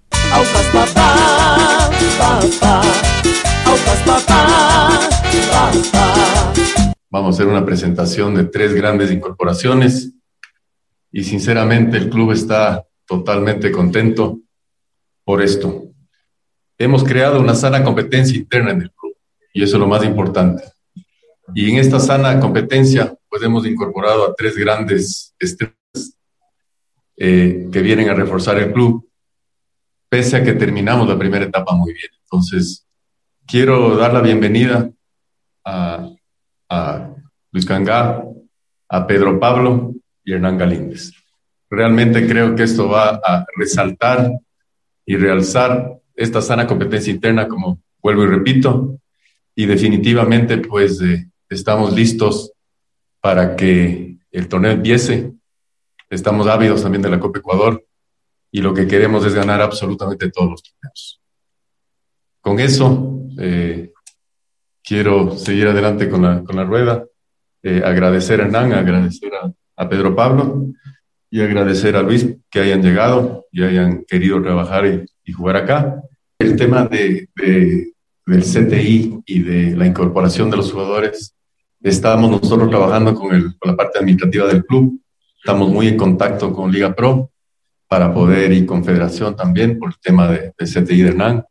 [7.12, 10.14] Vamos a hacer una presentación de tres grandes incorporaciones
[11.12, 14.40] y sinceramente el club está totalmente contento
[15.24, 15.84] por esto.
[16.78, 19.16] Hemos creado una sana competencia interna en el club
[19.54, 20.64] y eso es lo más importante.
[21.54, 25.76] Y en esta sana competencia, pues hemos incorporado a tres grandes estrellas
[27.18, 29.08] eh, que vienen a reforzar el club,
[30.10, 32.10] pese a que terminamos la primera etapa muy bien.
[32.24, 32.86] Entonces,
[33.46, 34.90] quiero dar la bienvenida
[35.64, 36.12] a,
[37.52, 38.22] Luis Cangá,
[38.90, 39.94] a Pedro Pablo
[40.26, 41.14] y Hernán Galíndez.
[41.76, 44.32] Realmente creo que esto va a resaltar
[45.06, 49.00] y realzar esta sana competencia interna, como vuelvo y repito,
[49.56, 52.52] y definitivamente pues eh, estamos listos
[53.20, 55.36] para que el torneo empiece
[56.10, 57.84] Estamos ávidos también de la Copa Ecuador
[58.52, 61.22] y lo que queremos es ganar absolutamente todos los torneos.
[62.42, 63.92] Con eso, eh,
[64.84, 67.04] quiero seguir adelante con la, con la rueda.
[67.64, 69.32] Eh, agradecer a Hernán, agradecer
[69.76, 70.68] a, Pedro Pablo
[71.36, 76.02] y agradecer a Luis que hayan llegado y hayan querido trabajar y, jugar acá.
[76.40, 81.36] El tema de, del CTI y de la incorporación de los jugadores,
[81.82, 84.98] estábamos nosotros trabajando con, el, con la parte administrativa del club
[85.38, 87.30] Estamos muy en contacto con Liga Pro
[87.90, 91.44] para poder y Confederación también por el tema de, de CTI de Hernán,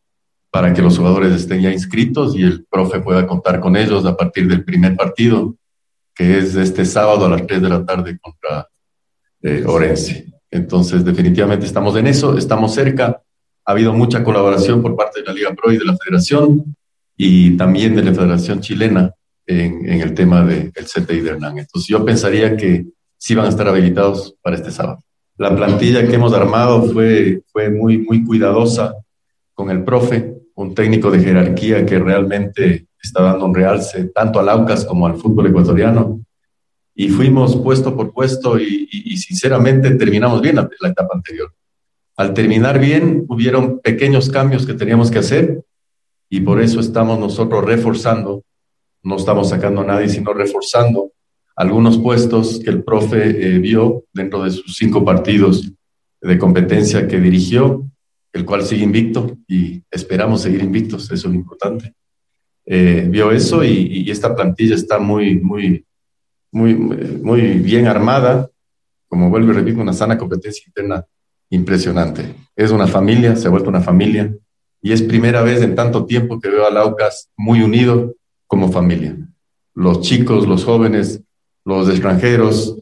[0.50, 4.16] para que los jugadores estén ya inscritos y el profe pueda contar con ellos a
[4.16, 5.56] partir del primer partido,
[6.14, 8.66] que es este sábado a las 3 de la tarde contra
[9.44, 10.26] eh, Orense.
[10.50, 13.20] Entonces, definitivamente estamos en eso, estamos cerca.
[13.64, 16.76] Ha habido mucha colaboración por parte de la Liga Pro y de la Federación
[17.16, 19.12] y también de la Federación Chilena
[19.46, 21.58] en, el tema del de, CTI de Hernán.
[21.58, 22.86] Entonces, yo pensaría que
[23.18, 25.00] sí van a estar habilitados para este sábado.
[25.36, 28.94] La plantilla que hemos armado fue, fue muy, muy cuidadosa
[29.52, 34.48] con el profe, un técnico de jerarquía que realmente está dando un realce tanto al
[34.48, 36.20] Aucas como al fútbol ecuatoriano.
[36.94, 41.52] Y fuimos puesto por puesto y, sinceramente terminamos bien la, la etapa anterior.
[42.16, 45.64] Al terminar bien, hubieron pequeños cambios que teníamos que hacer
[46.28, 48.44] y por eso estamos nosotros reforzando,
[49.02, 51.12] no estamos sacando a nadie, sino reforzando
[51.56, 55.70] algunos puestos que el profe eh, vio dentro de sus cinco partidos
[56.20, 57.84] de competencia que dirigió,
[58.32, 61.94] el cual sigue invicto y esperamos seguir invictos, eso es lo importante.
[62.66, 65.84] Eh, vio eso y, esta plantilla está muy, muy,
[66.54, 68.48] muy, muy bien armada,
[69.08, 71.04] como vuelvo y repito, una sana competencia interna
[71.50, 72.32] impresionante.
[72.54, 74.32] Es una familia, se ha vuelto una familia
[74.80, 78.14] y es primera vez en tanto tiempo que veo al Aucas muy unido
[78.46, 79.16] como familia.
[79.74, 81.20] Los chicos, los jóvenes,
[81.64, 82.78] los extranjeros,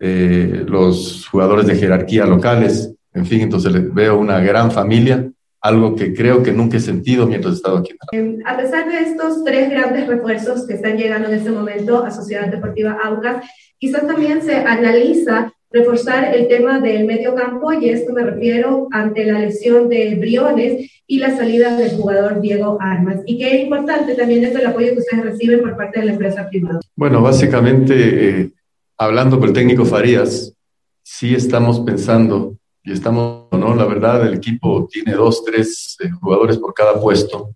[0.00, 5.30] eh, los jugadores de jerarquía locales, en fin, entonces veo una gran familia
[5.64, 7.94] algo que creo que nunca he sentido mientras he estado aquí.
[8.12, 12.10] Em, a pesar de estos tres grandes refuerzos que están llegando en este momento a
[12.10, 13.46] Sociedad Deportiva Aucas,
[13.78, 19.24] quizás también se analiza reforzar el tema del medio campo y esto me refiero ante
[19.24, 23.22] la lesión de Briones y la salida del jugador Diego Armas.
[23.24, 26.46] Y qué importante también es el apoyo que ustedes reciben por parte de la empresa
[26.46, 26.80] privada.
[26.94, 27.94] Bueno, básicamente,
[28.28, 28.50] eh,
[28.98, 30.54] hablando con el técnico Farías,
[31.02, 32.54] sí estamos pensando
[32.84, 33.74] y estamos, ¿no?
[33.74, 37.54] La verdad, el equipo tiene dos, tres eh, jugadores por cada puesto.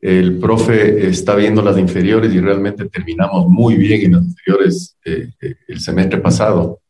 [0.00, 5.28] El profe está viendo las inferiores y realmente terminamos muy bien en las inferiores eh,
[5.68, 6.80] el semestre pasado.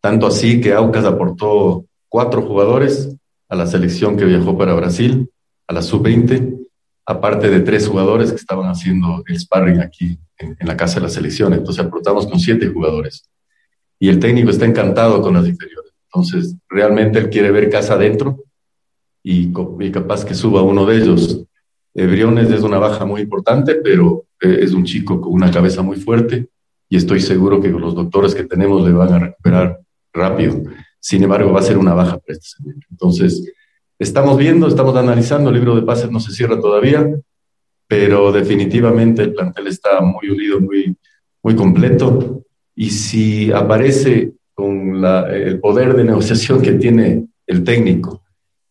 [0.00, 3.16] Tanto así que Aucas aportó cuatro jugadores
[3.48, 5.30] a la selección que viajó para Brasil,
[5.66, 6.58] a la sub-20,
[7.06, 11.08] aparte de tres jugadores que estaban haciendo el sparring aquí en, la casa de la
[11.08, 11.52] selección.
[11.52, 13.28] Entonces aportamos con siete jugadores.
[13.98, 15.79] Y el técnico está encantado con las inferiores.
[16.12, 18.42] Entonces, realmente él quiere ver casa adentro
[19.22, 19.52] y,
[19.92, 21.44] capaz que suba uno de ellos.
[21.94, 25.82] Eh, Briones es una baja muy importante, pero eh, es un chico con una cabeza
[25.82, 26.48] muy fuerte
[26.88, 29.80] y estoy seguro que los doctores que tenemos le van a recuperar
[30.12, 30.62] rápido.
[30.98, 32.86] Sin embargo, va a ser una baja para este semestre.
[32.90, 33.52] Entonces,
[33.98, 37.08] estamos viendo, estamos analizando, el libro de pases no se cierra todavía,
[37.86, 40.96] pero definitivamente el plantel está muy unido, muy,
[41.42, 42.42] muy completo.
[42.74, 48.22] Y si aparece con el poder de negociación que tiene el técnico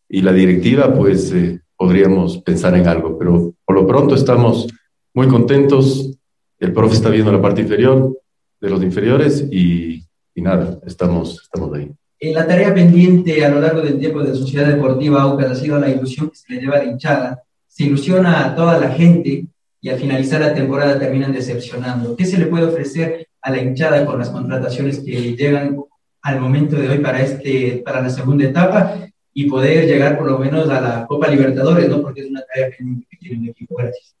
[0.08, 3.18] y la directiva, pues eh, podríamos pensar en algo.
[3.18, 4.68] Pero por lo pronto estamos
[5.12, 6.16] muy contentos.
[6.58, 8.16] El profe está viendo la parte inferior
[8.60, 11.90] de los inferiores y y nada, estamos, estamos ahí.
[12.18, 15.78] En la tarea pendiente a lo largo del tiempo de Sociedad Deportiva Aucas ha sido
[15.78, 17.42] la ilusión que se le lleva a la hinchada.
[17.66, 19.46] Se ilusiona a toda la gente
[19.80, 22.16] y al finalizar la temporada terminan decepcionando.
[22.16, 25.78] ¿Qué se le puede ofrecer a la hinchada con las contrataciones que llegan
[26.22, 30.38] al momento de hoy para, este, para la segunda etapa y poder llegar por lo
[30.38, 32.02] menos a la Copa Libertadores, ¿no?
[32.02, 32.84] porque es una tarea que
[33.18, 33.76] tiene el equipo.
[33.76, 34.14] Gracias.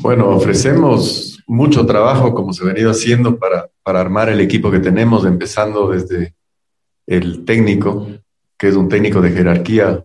[0.00, 4.78] Bueno, ofrecemos mucho trabajo como se ha venido haciendo para, para armar el equipo que
[4.78, 6.34] tenemos, empezando desde
[7.06, 8.06] el técnico,
[8.56, 10.04] que es un técnico de jerarquía,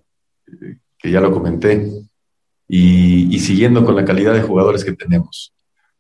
[0.98, 1.92] que ya lo comenté,
[2.68, 5.54] y, siguiendo con la calidad de jugadores que tenemos.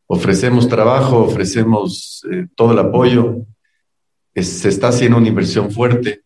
[0.08, 3.46] Ofrecemos trabajo, ofrecemos eh, todo el apoyo.
[4.36, 6.22] se está haciendo una inversión fuerte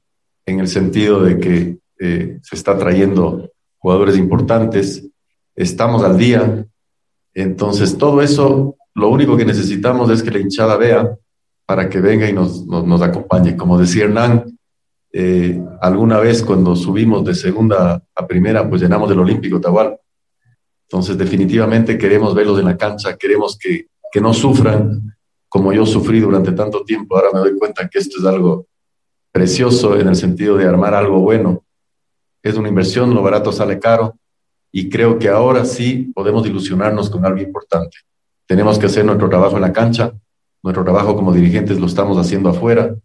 [0.46, 5.08] en el sentido de que eh, se está trayendo jugadores importantes.
[5.56, 6.66] Estamos al día,
[7.38, 11.16] entonces, todo eso, lo único que necesitamos es que la hinchada vea
[11.68, 13.56] para que venga y nos, nos, acompañe.
[13.56, 14.58] Como decía Hernán,
[15.14, 20.00] eh, alguna vez cuando subimos de segunda a primera, pues llenamos el Olímpico Tahual.
[20.90, 25.18] Entonces, definitivamente queremos verlos en la cancha, queremos que, que no sufran
[25.50, 27.16] como yo sufrí durante tanto tiempo.
[27.16, 28.68] Ahora me doy cuenta que esto es algo
[29.32, 31.64] precioso en el sentido de armar algo bueno.
[32.42, 34.18] Es una inversión, lo barato sale caro
[34.72, 37.98] y creo que ahora sí podemos ilusionarnos con algo importante.
[38.46, 40.14] Tenemos que hacer nuestro trabajo en la cancha,
[40.64, 42.96] nuestro trabajo como dirigentes lo estamos haciendo afuera,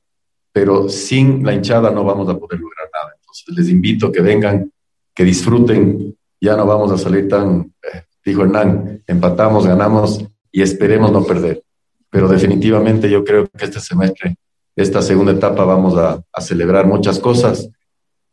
[0.52, 3.14] pero sin la hinchada no vamos a poder lograr nada.
[3.18, 4.70] Entonces les invito que vengan,
[5.14, 11.12] que disfruten, ya no vamos a salir tan, eh, dijo Hernán, empatamos, ganamos y esperemos
[11.12, 11.62] no perder.
[12.10, 14.36] Pero definitivamente yo creo que este semestre,
[14.76, 17.70] esta segunda etapa, vamos a, a celebrar muchas cosas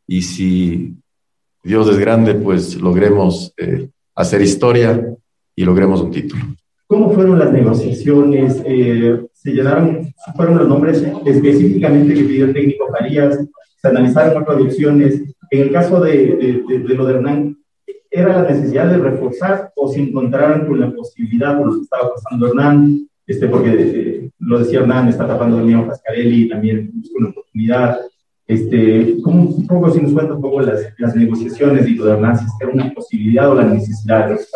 [0.08, 0.98] y si
[1.64, 5.06] Dios es grande, pues logremos eh, hacer historia
[5.56, 6.44] y logremos un título.
[6.88, 8.64] ¿Cómo fueron las negociaciones?
[8.66, 13.38] Eh, ¿Se llenaron, fueron los nombres específicamente que pidió el técnico Farías?
[13.80, 15.22] ¿Se analizaron otras opciones?
[15.52, 17.58] En el caso de, de, lo de Hernán,
[18.12, 22.14] ¿era la necesidad de reforzar o se encontraron con la posibilidad por lo que estaba
[22.14, 23.08] pasando Hernán?
[23.26, 28.00] Este, porque eh, lo decía Hernán, está tapando el mío Pascarelli, también busca una oportunidad.
[28.48, 32.72] Este, ¿cómo, un poco, si nos cuenta un poco las, las negociaciones y gobernanzas, ¿era
[32.72, 34.50] una posibilidad o la necesidad de los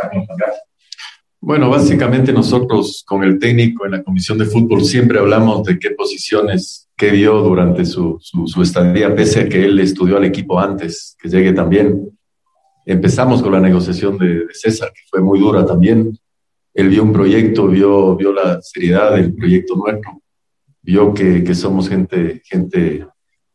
[1.39, 5.91] Bueno, básicamente nosotros con el técnico en la comisión de fútbol siempre hablamos de qué
[5.91, 11.16] posiciones, qué vio durante su, su, estadía, pese a que él estudió al equipo antes,
[11.22, 12.10] que llegue también.
[12.86, 16.17] Empezamos con la negociación de, César, que fue muy dura también.
[16.73, 20.21] Él vio un proyecto, vio, vio la seriedad del proyecto nuestro,
[20.81, 23.05] vio que, que somos gente, gente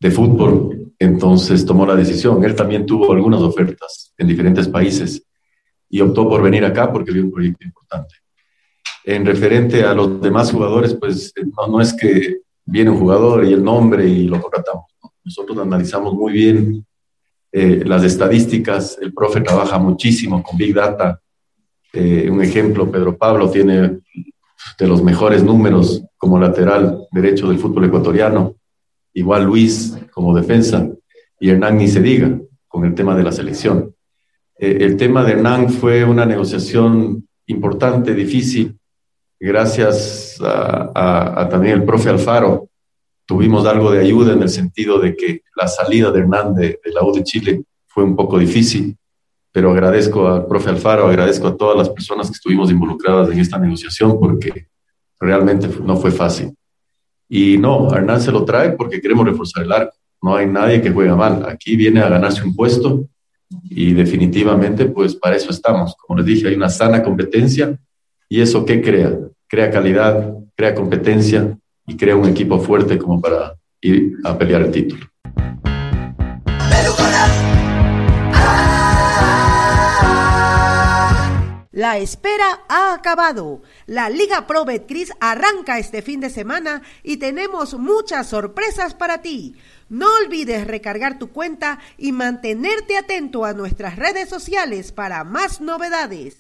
[0.01, 2.43] de fútbol, entonces tomó la decisión.
[2.45, 5.23] Él también tuvo algunas ofertas en diferentes países
[5.89, 8.15] y optó por venir acá porque vio un proyecto importante.
[9.05, 11.33] En referente a los demás jugadores, pues
[11.69, 14.85] no, es que viene un jugador y el nombre y lo contratamos.
[15.25, 16.87] Nosotros analizamos muy bien
[17.53, 21.21] eh, las estadísticas, el profe trabaja muchísimo con Big Data.
[21.93, 24.01] Eh, un ejemplo, Pedro Pablo tiene
[24.79, 28.59] de los mejores números como lateral derecho del fútbol ecuatoriano
[29.19, 30.89] igual Luis como defensa
[31.41, 33.95] y Hernán ni se diga con el tema de la selección.
[34.59, 38.79] Eh, el tema de Hernán fue una negociación importante, difícil,
[39.41, 42.69] gracias a, también el profe Alfaro.
[43.29, 46.93] Tuvimos algo de ayuda en el sentido de que la salida de Hernán de, de
[46.95, 48.97] la U de Chile fue un poco difícil,
[49.53, 53.59] pero agradezco al profe Alfaro, agradezco a todas las personas que estuvimos involucradas en esta
[53.59, 54.69] negociación porque
[55.21, 56.55] realmente no fue fácil.
[57.29, 59.95] Y no, Hernán se lo trae porque queremos reforzar el arco.
[60.23, 61.45] No hay nadie que juega mal.
[61.51, 63.09] Aquí viene a ganarse un puesto
[63.65, 65.95] y definitivamente, pues para eso estamos.
[65.97, 67.79] Como les dije, hay una sana competencia
[68.27, 69.19] y eso qué crea?
[69.47, 71.59] Crea calidad, crea competencia
[71.89, 75.07] y crea un equipo fuerte como para ir a pelear el título.
[81.79, 83.63] La espera ha acabado.
[83.87, 89.55] La Liga Pro Betcris arranca este fin de semana y tenemos muchas sorpresas para ti.
[89.89, 96.39] No olvides recargar tu cuenta y mantenerte atento a nuestras redes sociales para más novedades.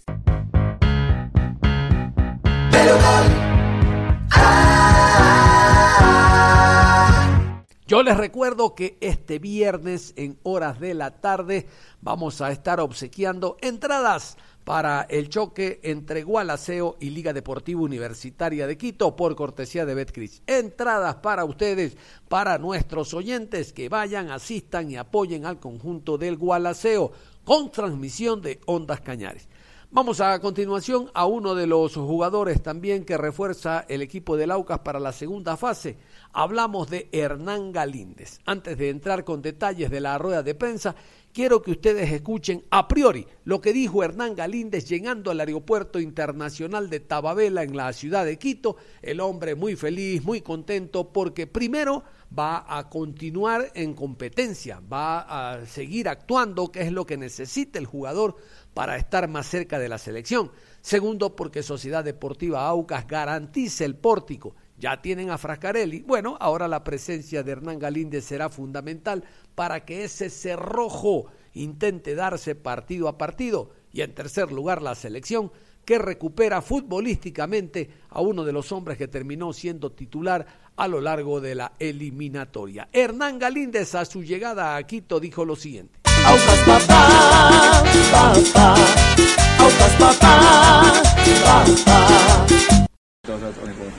[7.88, 11.66] Yo les recuerdo que este viernes en horas de la tarde
[12.02, 18.76] vamos a estar obsequiando entradas para el choque entre Gualaceo y Liga Deportiva Universitaria de
[18.76, 20.42] Quito por cortesía de Betcris.
[20.46, 21.96] Entradas para ustedes,
[22.28, 27.12] para nuestros oyentes que vayan, asistan y apoyen al conjunto del Gualaceo
[27.42, 29.48] con transmisión de Ondas Cañares.
[29.90, 34.80] Vamos a continuación a uno de los jugadores también que refuerza el equipo del Aucas
[34.80, 35.96] para la segunda fase.
[36.32, 38.40] Hablamos de Hernán Galíndez.
[38.44, 40.94] Antes de entrar con detalles de la rueda de prensa,
[41.32, 46.90] quiero que ustedes escuchen a priori lo que dijo Hernán Galíndez llegando al aeropuerto internacional
[46.90, 48.76] de Tababela en la ciudad de Quito.
[49.02, 52.04] El hombre muy feliz, muy contento porque primero
[52.36, 57.86] va a continuar en competencia, va a seguir actuando, que es lo que necesita el
[57.86, 58.36] jugador
[58.74, 60.52] para estar más cerca de la selección.
[60.80, 64.54] Segundo, porque Sociedad Deportiva Aucas garantiza el pórtico.
[64.78, 66.02] Ya tienen a Frascarelli.
[66.02, 69.24] Bueno, ahora la presencia de Hernán Galíndez será fundamental
[69.54, 73.70] para que ese cerrojo intente darse partido a partido.
[73.92, 75.50] Y en tercer lugar, la selección
[75.84, 81.40] que recupera futbolísticamente a uno de los hombres que terminó siendo titular a lo largo
[81.40, 82.88] de la eliminatoria.
[82.92, 85.98] Hernán Galíndez a su llegada a Quito dijo lo siguiente.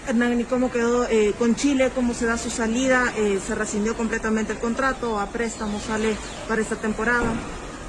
[0.08, 1.92] Hernán, ¿y cómo quedó eh, con Chile?
[1.94, 3.14] ¿Cómo se da su salida?
[3.16, 5.20] Eh, ¿Se rescindió completamente el contrato?
[5.20, 6.16] ¿A préstamo sale
[6.48, 7.32] para esta temporada?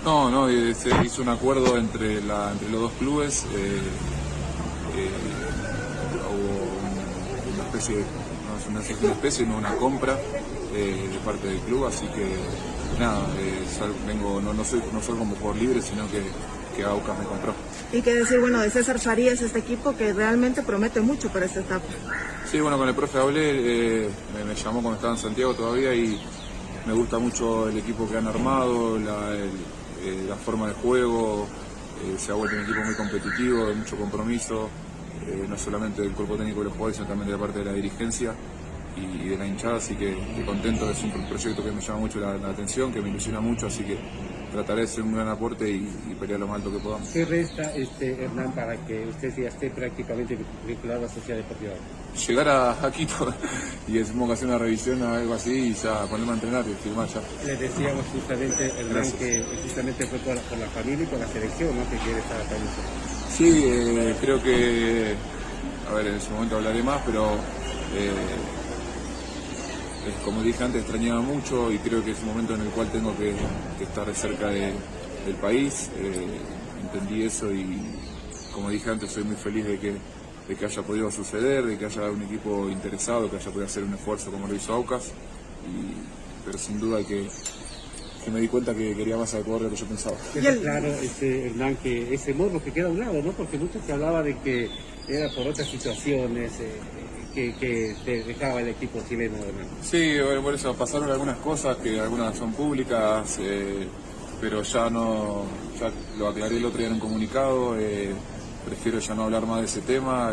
[0.05, 3.47] No, no, eh, se hizo un acuerdo entre, la, entre los dos clubes.
[6.29, 8.81] hubo una especie, no es una,
[9.11, 10.19] especie, no una compra
[10.75, 12.35] de parte del club, así que
[12.99, 13.27] nada,
[14.07, 16.23] vengo, no, no, soy, no soy como por libre, sino que
[16.77, 17.55] que Aucas me compró.
[17.93, 21.61] Y qué decir, bueno, de César Farías, este equipo que realmente promete mucho para esta
[21.61, 21.87] etapa.
[22.51, 24.11] Sí, bueno, con el profe hablé, eh,
[24.47, 26.21] me, llamó cuando estaba en Santiago todavía y
[26.87, 31.47] me gusta mucho el equipo que han armado, la, eh, forma de juego,
[32.05, 34.69] eh, se ha vuelto un equipo muy competitivo, de mucho compromiso,
[35.49, 37.73] no solamente del cuerpo técnico de los jugadores, sino también de la parte de la
[37.73, 38.35] dirigencia
[38.97, 42.49] y, de la hinchada, así que, contento, es un proyecto que me llama mucho la
[42.49, 43.99] atención, que me ilusiona mucho, así que
[44.51, 45.81] trataré de ser un gran aporte y,
[46.19, 47.09] pelear lo más alto que podamos.
[47.09, 50.37] ¿Qué resta, este, Hernán, para que usted ya esté prácticamente
[50.67, 51.73] vinculado a la Sociedad Deportiva?
[52.27, 53.33] Llegar a, Quito
[53.89, 56.75] y que se hacer una revisión o algo así y ya ponerme a entrenar y
[56.83, 57.21] firmar ya.
[57.47, 61.91] Le decíamos justamente, Hernán, que justamente fue por, la familia y por la selección, ¿no?
[61.91, 65.15] Que quiere estar acá en Sí, eh, creo que,
[65.89, 67.35] a ver, en ese momento hablaré más, pero...
[67.95, 68.60] Eh,
[70.25, 73.15] como dije antes, extrañaba mucho y creo que es un momento en el cual tengo
[73.17, 73.35] que,
[73.83, 75.91] estar cerca del país.
[75.99, 76.27] Eh,
[76.83, 77.81] entendí eso y,
[78.53, 79.95] como dije antes, soy muy feliz de que,
[80.55, 83.95] que haya podido suceder, de que haya un equipo interesado, que haya podido hacer un
[83.95, 85.13] esfuerzo como lo hizo Aucas.
[86.45, 87.29] pero sin duda que,
[88.33, 90.17] me di cuenta que quería más al jugador de lo que yo pensaba.
[90.63, 93.33] claro, este, Hernán, que ese morro que queda a un lado, ¿no?
[93.33, 94.71] Porque mucho se hablaba de que
[95.09, 96.53] era por otras situaciones.
[96.61, 96.71] Eh,
[97.35, 99.37] que, te dejaba el equipo chileno.
[99.83, 103.87] Sí, por eso pasaron algunas cosas que algunas son públicas, eh,
[104.41, 105.45] pero ya no,
[105.79, 107.79] ya lo aclaré el otro día en un comunicado.
[107.79, 108.13] Eh,
[108.65, 110.33] prefiero ya no hablar más de ese tema,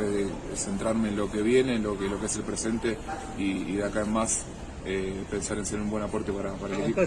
[0.55, 2.97] centrarme en lo que viene, en lo que, lo que es el presente
[3.37, 4.43] y, de acá en más
[4.85, 7.01] eh, pensar en ser un buen aporte para, para el equipo.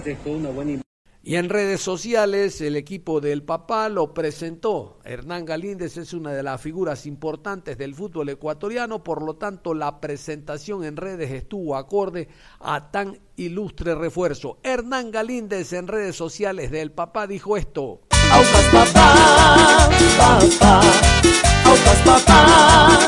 [1.22, 5.00] Y en redes sociales el equipo del papá lo presentó.
[5.04, 10.00] Hernán Galíndez es una de las figuras importantes del fútbol ecuatoriano, por lo tanto la
[10.00, 14.60] presentación en redes estuvo acorde a tan ilustre refuerzo.
[14.62, 18.00] Hernán Galíndez en redes sociales del papá dijo esto.
[18.30, 20.80] Aucas papá, papá,
[21.66, 22.98] Aucas papá,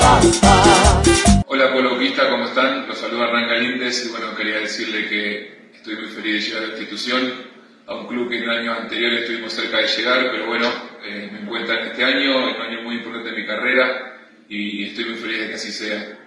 [0.00, 1.02] papá.
[1.46, 2.88] Hola pueblo Uquista, ¿cómo están?
[2.88, 6.66] Los saluda Hernán Galíndez y bueno, quería decirle que estoy muy feliz de llegar a
[6.66, 7.49] la institución,
[7.90, 10.72] a un club que en años anteriores estuvimos cerca de llegar, pero bueno,
[11.04, 14.16] eh, me encuentran este año, es un año muy importante de mi carrera
[14.48, 16.18] y estoy muy feliz de que así sea.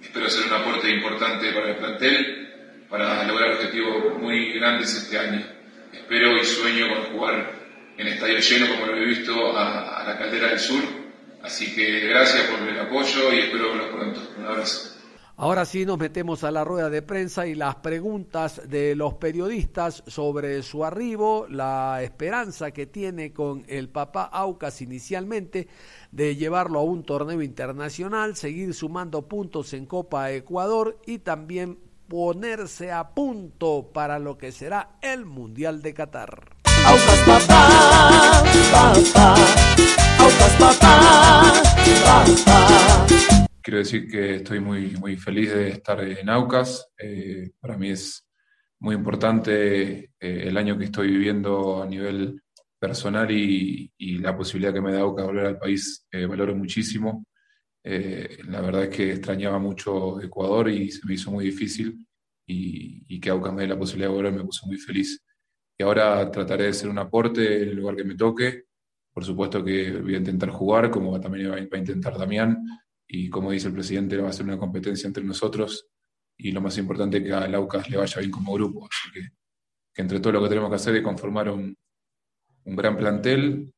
[0.00, 5.44] Espero ser un aporte importante para el plantel, para lograr objetivos muy grandes este año.
[5.92, 7.54] Espero y sueño con jugar
[7.98, 10.84] en estadio lleno como lo he visto a, a la Caldera del Sur.
[11.42, 14.34] Así que gracias por el apoyo y espero verlos pronto.
[14.38, 14.99] Un abrazo.
[15.42, 20.02] Ahora sí nos metemos a la rueda de prensa y las preguntas de los periodistas
[20.06, 25.66] sobre su arribo, la esperanza que tiene con el papá Aucas inicialmente
[26.12, 32.92] de llevarlo a un torneo internacional, seguir sumando puntos en Copa Ecuador y también ponerse
[32.92, 36.56] a punto para lo que será el Mundial de Qatar.
[36.84, 39.34] Aucas papá, papá,
[40.18, 41.52] Aucas papá,
[42.04, 43.46] papá.
[43.62, 46.88] Quiero decir que estoy muy, muy feliz de estar en Aucas.
[46.98, 48.26] Eh, para mí es
[48.78, 52.42] muy importante eh, el año que estoy viviendo a nivel
[52.78, 57.26] personal y, y la posibilidad que me da Aucas volver al país eh, valoro muchísimo.
[57.84, 62.06] Eh, la verdad es que extrañaba mucho Ecuador y se me hizo muy difícil
[62.46, 65.22] y, y que Aucas me dé la posibilidad de volver me puso muy feliz.
[65.78, 68.64] Y ahora trataré de ser un aporte en el lugar que me toque.
[69.12, 72.64] Por supuesto que voy a intentar jugar, como también va a intentar Damián.
[73.12, 75.88] Y como dice el presidente, va a ser una competencia entre nosotros.
[76.36, 78.88] Y lo más importante es que al Aucas le vaya bien como grupo.
[78.88, 79.30] Así que,
[79.92, 81.76] que entre todo lo que tenemos que hacer es conformar un,
[82.64, 83.72] un gran plantel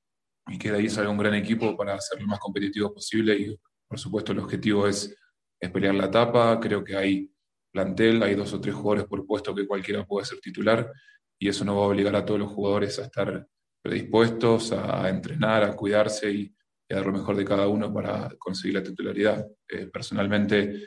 [0.48, 3.34] y que de ahí salga un gran equipo para ser lo más competitivo posible.
[3.34, 3.58] Y
[3.88, 5.16] por supuesto el objetivo es,
[5.58, 6.60] es pelear la etapa.
[6.60, 7.32] Creo que hay
[7.72, 10.92] plantel, hay dos o tres jugadores por puesto que cualquiera puede ser titular
[11.38, 13.48] y eso no va a obligar a todos los jugadores a estar
[13.82, 16.54] predispuestos, a entrenar, a cuidarse y,
[16.88, 19.46] y dar lo mejor de cada uno para conseguir la titularidad.
[19.68, 20.86] Eh, personalmente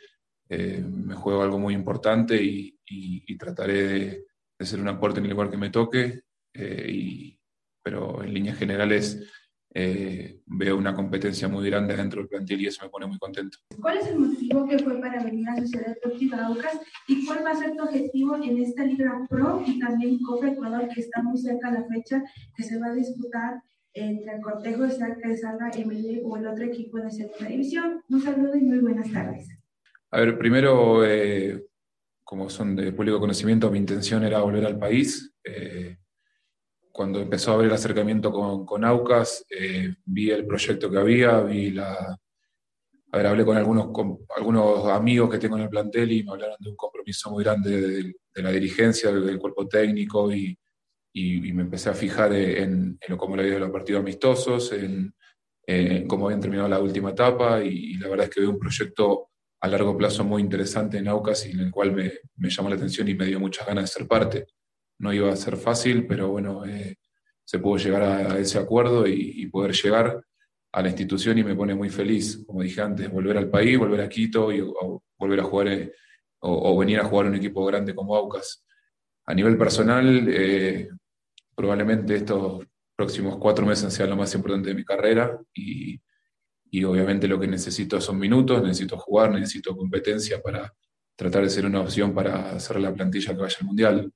[0.50, 4.26] eh, me juego algo muy importante y, y, y trataré de,
[4.60, 6.22] de, ser un aporte en el lugar que me toque,
[6.54, 7.40] eh, y,
[7.84, 9.20] pero en líneas generales
[9.78, 13.58] eh, veo una competencia muy grande dentro del plantel y eso me pone muy contento.
[13.82, 16.80] ¿Cuál es el motivo que fue para venir a Sociedad Deportiva Aucas
[17.10, 20.88] y cuál va a ser tu objetivo en esta Liga Pro y también Copa Ecuador
[20.88, 22.24] que está muy cerca la fecha
[22.56, 23.62] que se va a disputar
[23.96, 24.92] entre el Cortejo de
[25.38, 28.04] Sala ML o el otro equipo de segunda división?
[28.10, 29.48] Un saludo y muy buenas tardes.
[30.12, 31.66] A ver, primero, eh,
[32.24, 35.34] como son de público conocimiento, mi intención era volver al país.
[35.44, 35.98] Eh,
[36.92, 41.40] cuando empezó a haber el acercamiento con, con Aucas, eh, vi el proyecto que había,
[41.42, 42.18] vi la...
[43.12, 46.32] A ver, hablé con algunos, con algunos amigos que tengo en el plantel y me
[46.32, 50.58] hablaron de un compromiso muy grande de, de la dirigencia, del, del, cuerpo técnico y,
[51.16, 54.72] y, y, me empecé a fijar en, en cómo le había ido los partidos amistosos,
[54.74, 55.14] en,
[55.66, 58.60] en, cómo habían terminado la última etapa y, y, la verdad es que veo un
[58.60, 59.30] proyecto
[59.62, 62.76] a largo plazo muy interesante en Aucas y en el cual me, me llamó la
[62.76, 64.48] atención y me dio muchas ganas de ser parte
[65.00, 66.98] no iba a ser fácil, pero bueno, eh,
[67.44, 70.24] se pudo llegar a, a ese acuerdo y, y, poder llegar
[70.72, 74.02] a la institución y me pone muy feliz, como dije antes, volver al país, volver
[74.02, 75.94] a Quito y o, volver a jugar eh,
[76.40, 78.66] o, o, venir a jugar un equipo grande como Aucas.
[79.26, 80.90] A nivel personal, eh,
[81.56, 86.00] probablemente estos próximos cuatro meses sean lo más importante de mi carrera y,
[86.72, 90.74] y obviamente lo que necesito son minutos, necesito jugar, necesito competencia para
[91.16, 94.12] tratar de ser una opción para hacer la plantilla que vaya al Mundial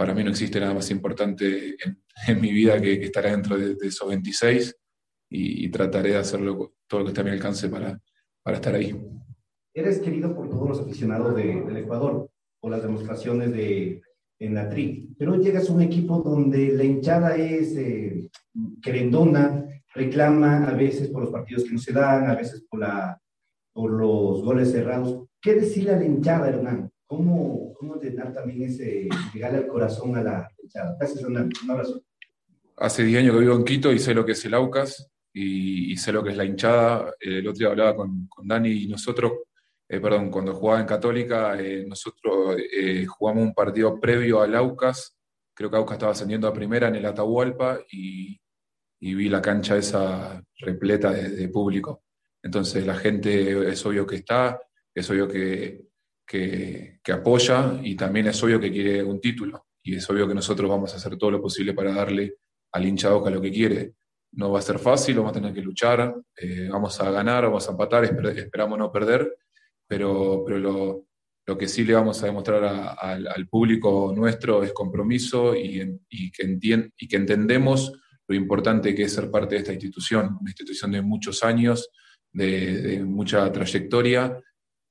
[0.00, 3.58] para mí no existe nada más importante en, en mi vida que, que, estar dentro
[3.58, 4.74] de, de esos 26
[5.28, 8.00] y, trataré de hacerlo todo lo que esté a mi alcance para,
[8.42, 8.98] para estar ahí.
[9.74, 14.00] Eres querido por todos los aficionados de, del Ecuador, por las demostraciones de,
[14.40, 18.26] en la tri, pero llegas a un equipo donde la hinchada es eh,
[18.82, 23.20] querendona, reclama a veces por los partidos que no se dan, a veces por, la,
[23.72, 25.26] por los goles cerrados.
[25.40, 26.90] ¿Qué decirle a la hinchada, Hernán?
[27.06, 30.96] ¿Cómo, cómo llenar también ese, llegarle al corazón a la hinchada?
[30.98, 31.50] Gracias, Hernán.
[31.62, 32.02] Un abrazo.
[32.76, 35.92] Hace 10 años que vivo en Quito y sé lo que es el Aucas y,
[35.92, 37.12] y sé lo que es la hinchada.
[37.20, 39.32] El otro día hablaba con, con Dani y nosotros,
[39.90, 45.16] eh, perdón, cuando jugaba en Católica, eh, nosotros eh, jugamos un partido previo al Aucas.
[45.54, 48.38] Creo que Aucas estaba ascendiendo a primera en el Atahualpa y,
[49.00, 52.04] vi la cancha esa repleta de, público.
[52.42, 54.60] Entonces la gente es obvio que está,
[54.94, 55.90] es obvio que
[56.30, 59.66] que, apoya y también es obvio que quiere un título.
[59.82, 62.36] Y es obvio que nosotros vamos a hacer todo lo posible para darle
[62.72, 63.94] al hincha Boca lo que quiere.
[64.32, 67.66] No va a ser fácil, vamos a tener que luchar, eh, vamos a ganar, vamos
[67.66, 69.36] a empatar, esper esperamos no perder,
[69.90, 71.08] pero, pero lo,
[71.44, 75.98] lo, que sí le vamos a demostrar a, a, al público nuestro es compromiso y,
[76.08, 77.92] y, que entien y que entendemos
[78.28, 81.90] lo importante que es ser parte de esta institución, una institución de muchos años,
[82.32, 84.40] de, mucha trayectoria.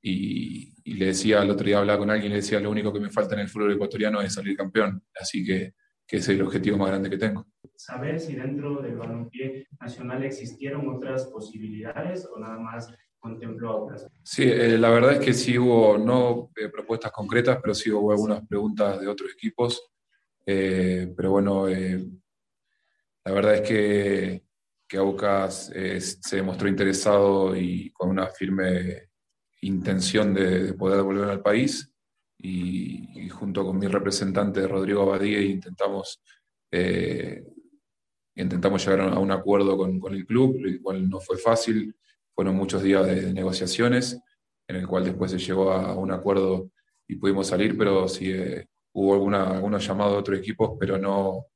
[0.02, 3.10] Y, le decía, el otro día hablaba con alguien, le decía, lo único que me
[3.10, 5.02] falta en el fútbol ecuatoriano es salir campeón.
[5.18, 5.72] Así que,
[6.06, 7.46] que ese es el objetivo más grande que tengo.
[7.74, 14.08] Saber si dentro del balompié nacional existieron otras posibilidades o nada más contempló otras.
[14.22, 18.10] Sí, eh, la verdad es que sí hubo, no eh, propuestas concretas, pero sí hubo
[18.10, 19.90] algunas preguntas de otros equipos.
[20.44, 24.42] Eh, pero bueno, la verdad es que,
[24.88, 29.10] que Aucas se demostró interesado y con una firme
[29.62, 31.92] intención de, poder volver al país.
[32.38, 36.22] Y, junto con mi representante Rodrigo Abadía intentamos,
[36.70, 37.44] eh,
[38.34, 41.94] intentamos llegar a un acuerdo con, con, el club, el cual no fue fácil,
[42.40, 44.18] fueron muchos días de negociaciones,
[44.66, 46.70] en el cual después se llegó a un acuerdo
[47.06, 51.48] y pudimos salir, pero sí eh, hubo alguna, algunos llamados de otros equipos, pero no,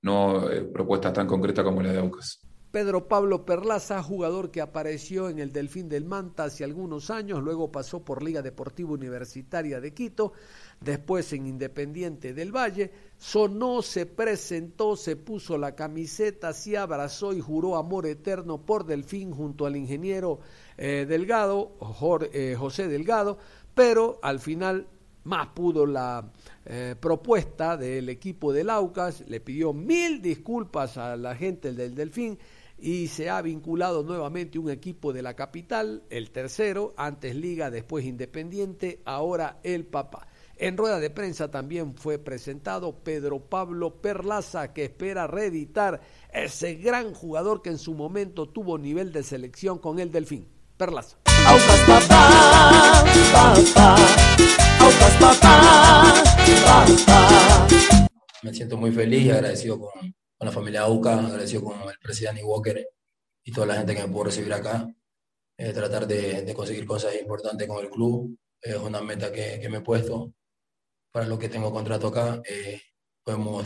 [0.00, 2.40] no eh, propuestas tan concretas como la de Aucas.
[2.70, 7.70] Pedro Pablo Perlaza, jugador que apareció en el Delfín del Manta hace algunos años, luego
[7.70, 10.32] pasó por Liga Deportiva Universitaria de Quito,
[10.80, 17.40] después en Independiente del Valle, sonó, se presentó, se puso la camiseta, se abrazó y
[17.40, 20.40] juró amor eterno por Delfín junto al ingeniero
[20.78, 21.72] eh, Delgado,
[22.32, 23.36] eh, José Delgado,
[23.74, 24.86] pero al final
[25.24, 26.32] más pudo la
[26.64, 32.38] eh, propuesta del equipo del Aucas, le pidió mil disculpas a la gente del Delfín
[32.78, 38.06] y se ha vinculado nuevamente un equipo de la capital, el tercero, antes Liga, después
[38.06, 40.29] Independiente, ahora el Papá.
[40.62, 46.02] En rueda de prensa también fue presentado Pedro Pablo Perlaza, que espera reeditar
[46.34, 50.46] ese gran jugador que en su momento tuvo nivel de selección con el Delfín.
[50.76, 51.16] Perlaza.
[58.42, 59.92] Me siento muy feliz y agradecido con,
[60.36, 62.86] con la familia AUCA, agradecido con el presidente Walker
[63.44, 64.86] y toda la gente que me pudo recibir acá.
[65.56, 69.68] Eh, tratar de, de, conseguir cosas importantes con el club es una meta que, que,
[69.70, 70.34] me he puesto.
[71.12, 72.80] Para lo que tengo contrato acá, eh,
[73.24, 73.64] podemos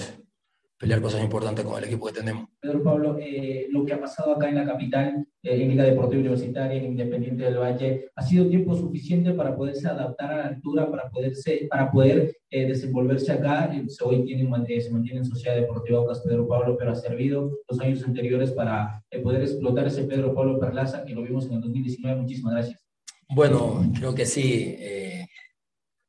[0.79, 2.49] pelear cosas importantes con el equipo que tenemos.
[2.61, 6.21] Pedro Pablo, eh, lo que ha pasado acá en la capital, eh, en Liga Deportiva
[6.21, 10.91] Universitaria, en Independiente del Valle, ¿ha sido tiempo suficiente para poderse adaptar a la altura,
[10.91, 13.73] para, poderse, para poder eh, desenvolverse acá?
[14.03, 14.51] hoy tienen,
[14.83, 19.03] se mantiene en Sociedad Deportiva Ocas Pedro Pablo, pero ha servido los años anteriores para
[19.23, 22.21] poder explotar ese Pedro Pablo Perlaza que lo vimos en el 2019.
[22.21, 22.85] Muchísimas gracias.
[23.29, 24.77] Bueno, creo que sí.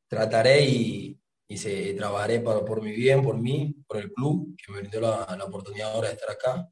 [0.10, 1.18] trataré y
[1.50, 5.36] se, trabajaré para, por mi bien, por mí, por el club, que me brindó la,
[5.38, 6.70] la oportunidad ahora de estar acá.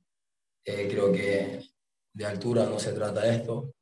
[0.66, 1.60] Eh, creo que
[2.14, 3.74] de altura no se trata esto.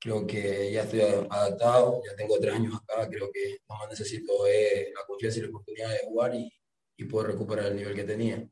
[0.00, 4.46] Creo que ya estoy adaptado, ya tengo tres años acá, creo que lo más necesito
[4.46, 6.52] es la confianza y la oportunidad de jugar y,
[6.96, 8.44] y poder recuperar el nivel que tenía.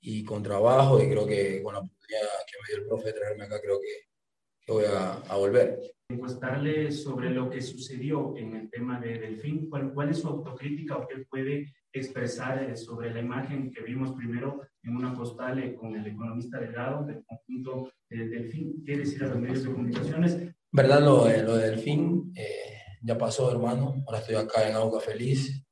[0.00, 3.12] Y con trabajo y creo que con la oportunidad que me dio el profe de
[3.12, 4.08] traerme acá, creo que,
[4.60, 9.68] que voy a, a volver encuestarle sobre lo que sucedió en el tema de Delfín,
[9.70, 14.12] cuál, cuál es su autocrítica o qué puede expresar eh, sobre la imagen que vimos
[14.14, 18.82] primero en una postal eh, con el economista Delgado del conjunto de Delfín.
[18.84, 20.38] ¿Qué decir a los medios de comunicaciones?
[20.70, 24.02] Verdad, lo, lo de Delfín eh, ya pasó, hermano.
[24.06, 25.64] Ahora estoy acá en Auca feliz.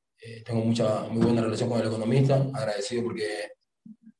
[0.47, 3.24] tengo mucha, muy buena relación con el economista, agradecido porque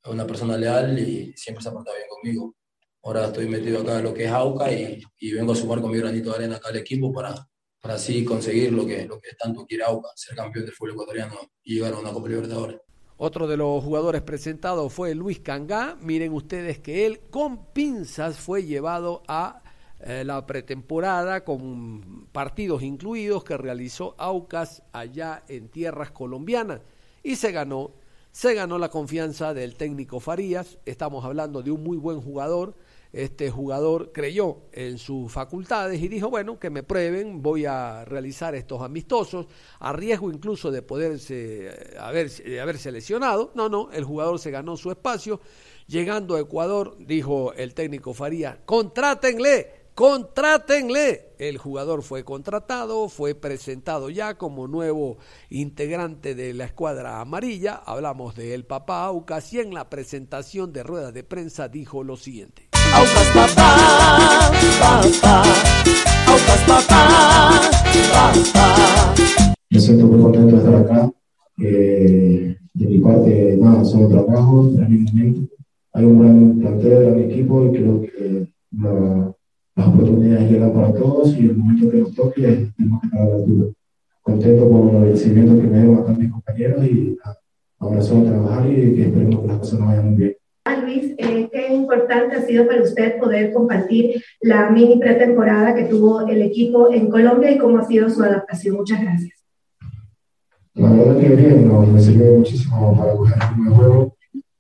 [0.05, 2.57] es una persona leal y siempre se ha portado bien conmigo.
[3.05, 5.99] Ahora estoy metido acá en lo que es AUCA y, vengo a sumar con mi
[5.99, 7.35] granito de arena acá al equipo para,
[7.81, 11.35] para así conseguir lo que, lo que tanto quiere AUCA, ser campeón del fútbol ecuatoriano
[11.65, 12.81] y llegar a una Copa Libertadores.
[13.17, 15.97] Otro de los jugadores presentados fue Luis Cangá.
[16.01, 19.63] Miren ustedes que él con pinzas fue llevado a
[20.01, 26.81] eh, la pretemporada con partidos incluidos que realizó Aucas allá en tierras colombianas
[27.23, 27.93] y se ganó
[28.33, 30.79] se ganó la confianza del técnico Farías.
[30.87, 32.75] Estamos hablando de un muy buen jugador
[33.13, 38.55] este jugador creyó en sus facultades y dijo, bueno, que me prueben, voy a realizar
[38.55, 39.47] estos amistosos,
[39.81, 43.53] a riesgo incluso de poderse eh, haber, haberse lesionado.
[43.55, 45.41] No, no, el jugador se ganó su espacio.
[45.87, 51.35] Llegando a Ecuador, dijo el técnico Faría, contrátenle, contrátenle.
[51.39, 55.19] El jugador fue contratado, fue presentado ya como nuevo
[55.51, 57.75] integrante de la escuadra amarilla.
[57.75, 62.17] Hablamos de el papá Aucas y en la presentación de rueda de prensa dijo lo
[62.17, 62.72] siguiente.
[63.43, 65.43] Papá, papá,
[66.69, 67.01] papá,
[68.13, 69.15] papá.
[69.69, 71.11] Me siento muy contento de estar acá.
[71.59, 75.49] Eh, de mi parte, nada, solo trabajo, momento.
[75.93, 79.35] Hay un gran plantel, gran equipo y creo que la,
[79.75, 83.29] las oportunidades llegan para todos y el momento que nos toque tenemos que estar a
[83.29, 83.67] la altura.
[84.23, 87.19] Contento por el agradecimiento que me dieron acá mis compañeros y
[87.81, 90.37] ahora solo trabajar y que esperemos que las cosas nos vayan muy bien.
[90.71, 96.27] Luis, eh, qué importante ha sido para usted poder compartir la mini pretemporada que tuvo
[96.29, 98.77] el equipo en Colombia y cómo ha sido su adaptación.
[98.77, 99.45] Muchas gracias.
[100.75, 104.17] La verdad que bien, no, me sirvió muchísimo para coger el primer juego.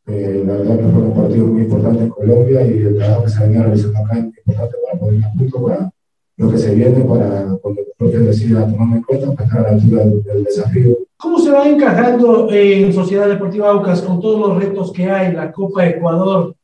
[0.08, 3.30] Eh, la verdad que fue un partido muy importante en Colombia y el trabajo que
[3.30, 5.92] se venía realizando acá es importante para poder ir a punto para
[6.36, 9.62] lo que se viene, para cuando el propio decida tomarme en cuenta, para estar a
[9.62, 10.98] la altura del, del desafío.
[11.22, 15.52] ¿Cómo se va encajando en Sociedad Deportiva Aucas con todos los retos que hay, la
[15.52, 16.56] Copa Ecuador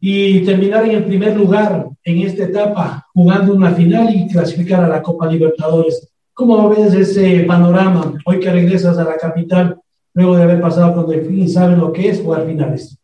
[0.00, 4.88] y terminar en el primer lugar en esta etapa, jugando una final y clasificar a
[4.88, 6.08] la Copa Libertadores?
[6.34, 9.80] ¿Cómo ves ese panorama hoy que regresas a la capital
[10.14, 12.98] luego de haber pasado con Delfín y sabes lo que es jugar finales?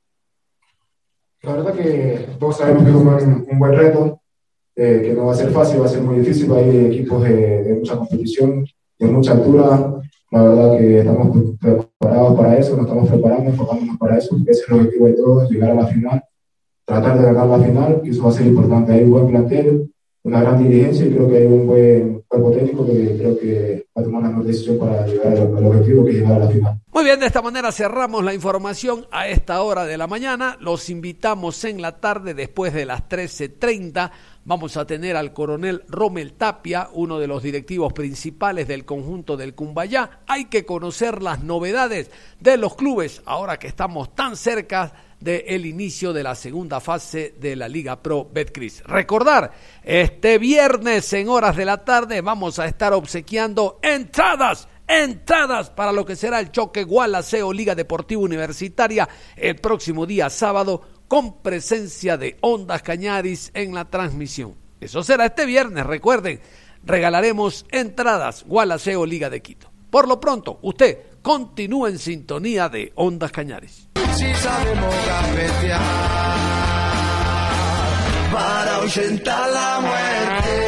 [1.43, 4.21] La verdad que todos sabemos que es un, un buen reto,
[4.75, 7.63] eh, que no va a ser fácil, va a ser muy difícil, hay equipos de,
[7.63, 8.67] de mucha competición,
[8.99, 10.01] de mucha altura,
[10.31, 14.69] la verdad que estamos preparados para eso, nos estamos preparando, enfocándonos para eso, ese es
[14.69, 16.25] el objetivo de todos, llegar a la final,
[16.85, 19.91] tratar de ganar la final, que eso va a ser importante, hay un buen plantel,
[20.27, 24.03] una gran dirigencia y creo que hay un buen cuerpo técnico que creo que va
[24.03, 26.81] a tomar la mejor decisión para llegar al objetivo que es llegar a la final.
[26.93, 30.57] Muy bien, de esta manera cerramos la información a esta hora de la mañana.
[30.61, 34.11] Los invitamos en la tarde, después de las 13.30.
[34.49, 39.57] Vamos a tener al coronel Rommel Tapia, uno de los directivos principales del conjunto del
[39.57, 40.21] Cumbayá.
[40.29, 46.13] Hay que conocer las novedades de los clubes ahora que estamos tan cerca del inicio
[46.13, 48.85] de la segunda fase de la Liga Pro Betcris.
[48.85, 49.51] Recordar,
[49.83, 56.07] este viernes en horas de la tarde vamos a estar obsequiando entradas entradas para lo
[56.07, 62.37] que será el choque Gualaceo Liga Deportiva Universitaria el próximo día sábado con presencia de
[62.41, 64.55] Ondas Cañaris en la transmisión.
[64.81, 66.41] Eso será este viernes, recuerden,
[66.85, 69.71] regalaremos entradas Gualaceo Liga de Quito.
[69.91, 73.89] Por lo pronto, usted continúa en sintonía de Ondas Cañaris.
[74.17, 74.27] Si
[78.33, 80.66] para ahuyentar la muerte.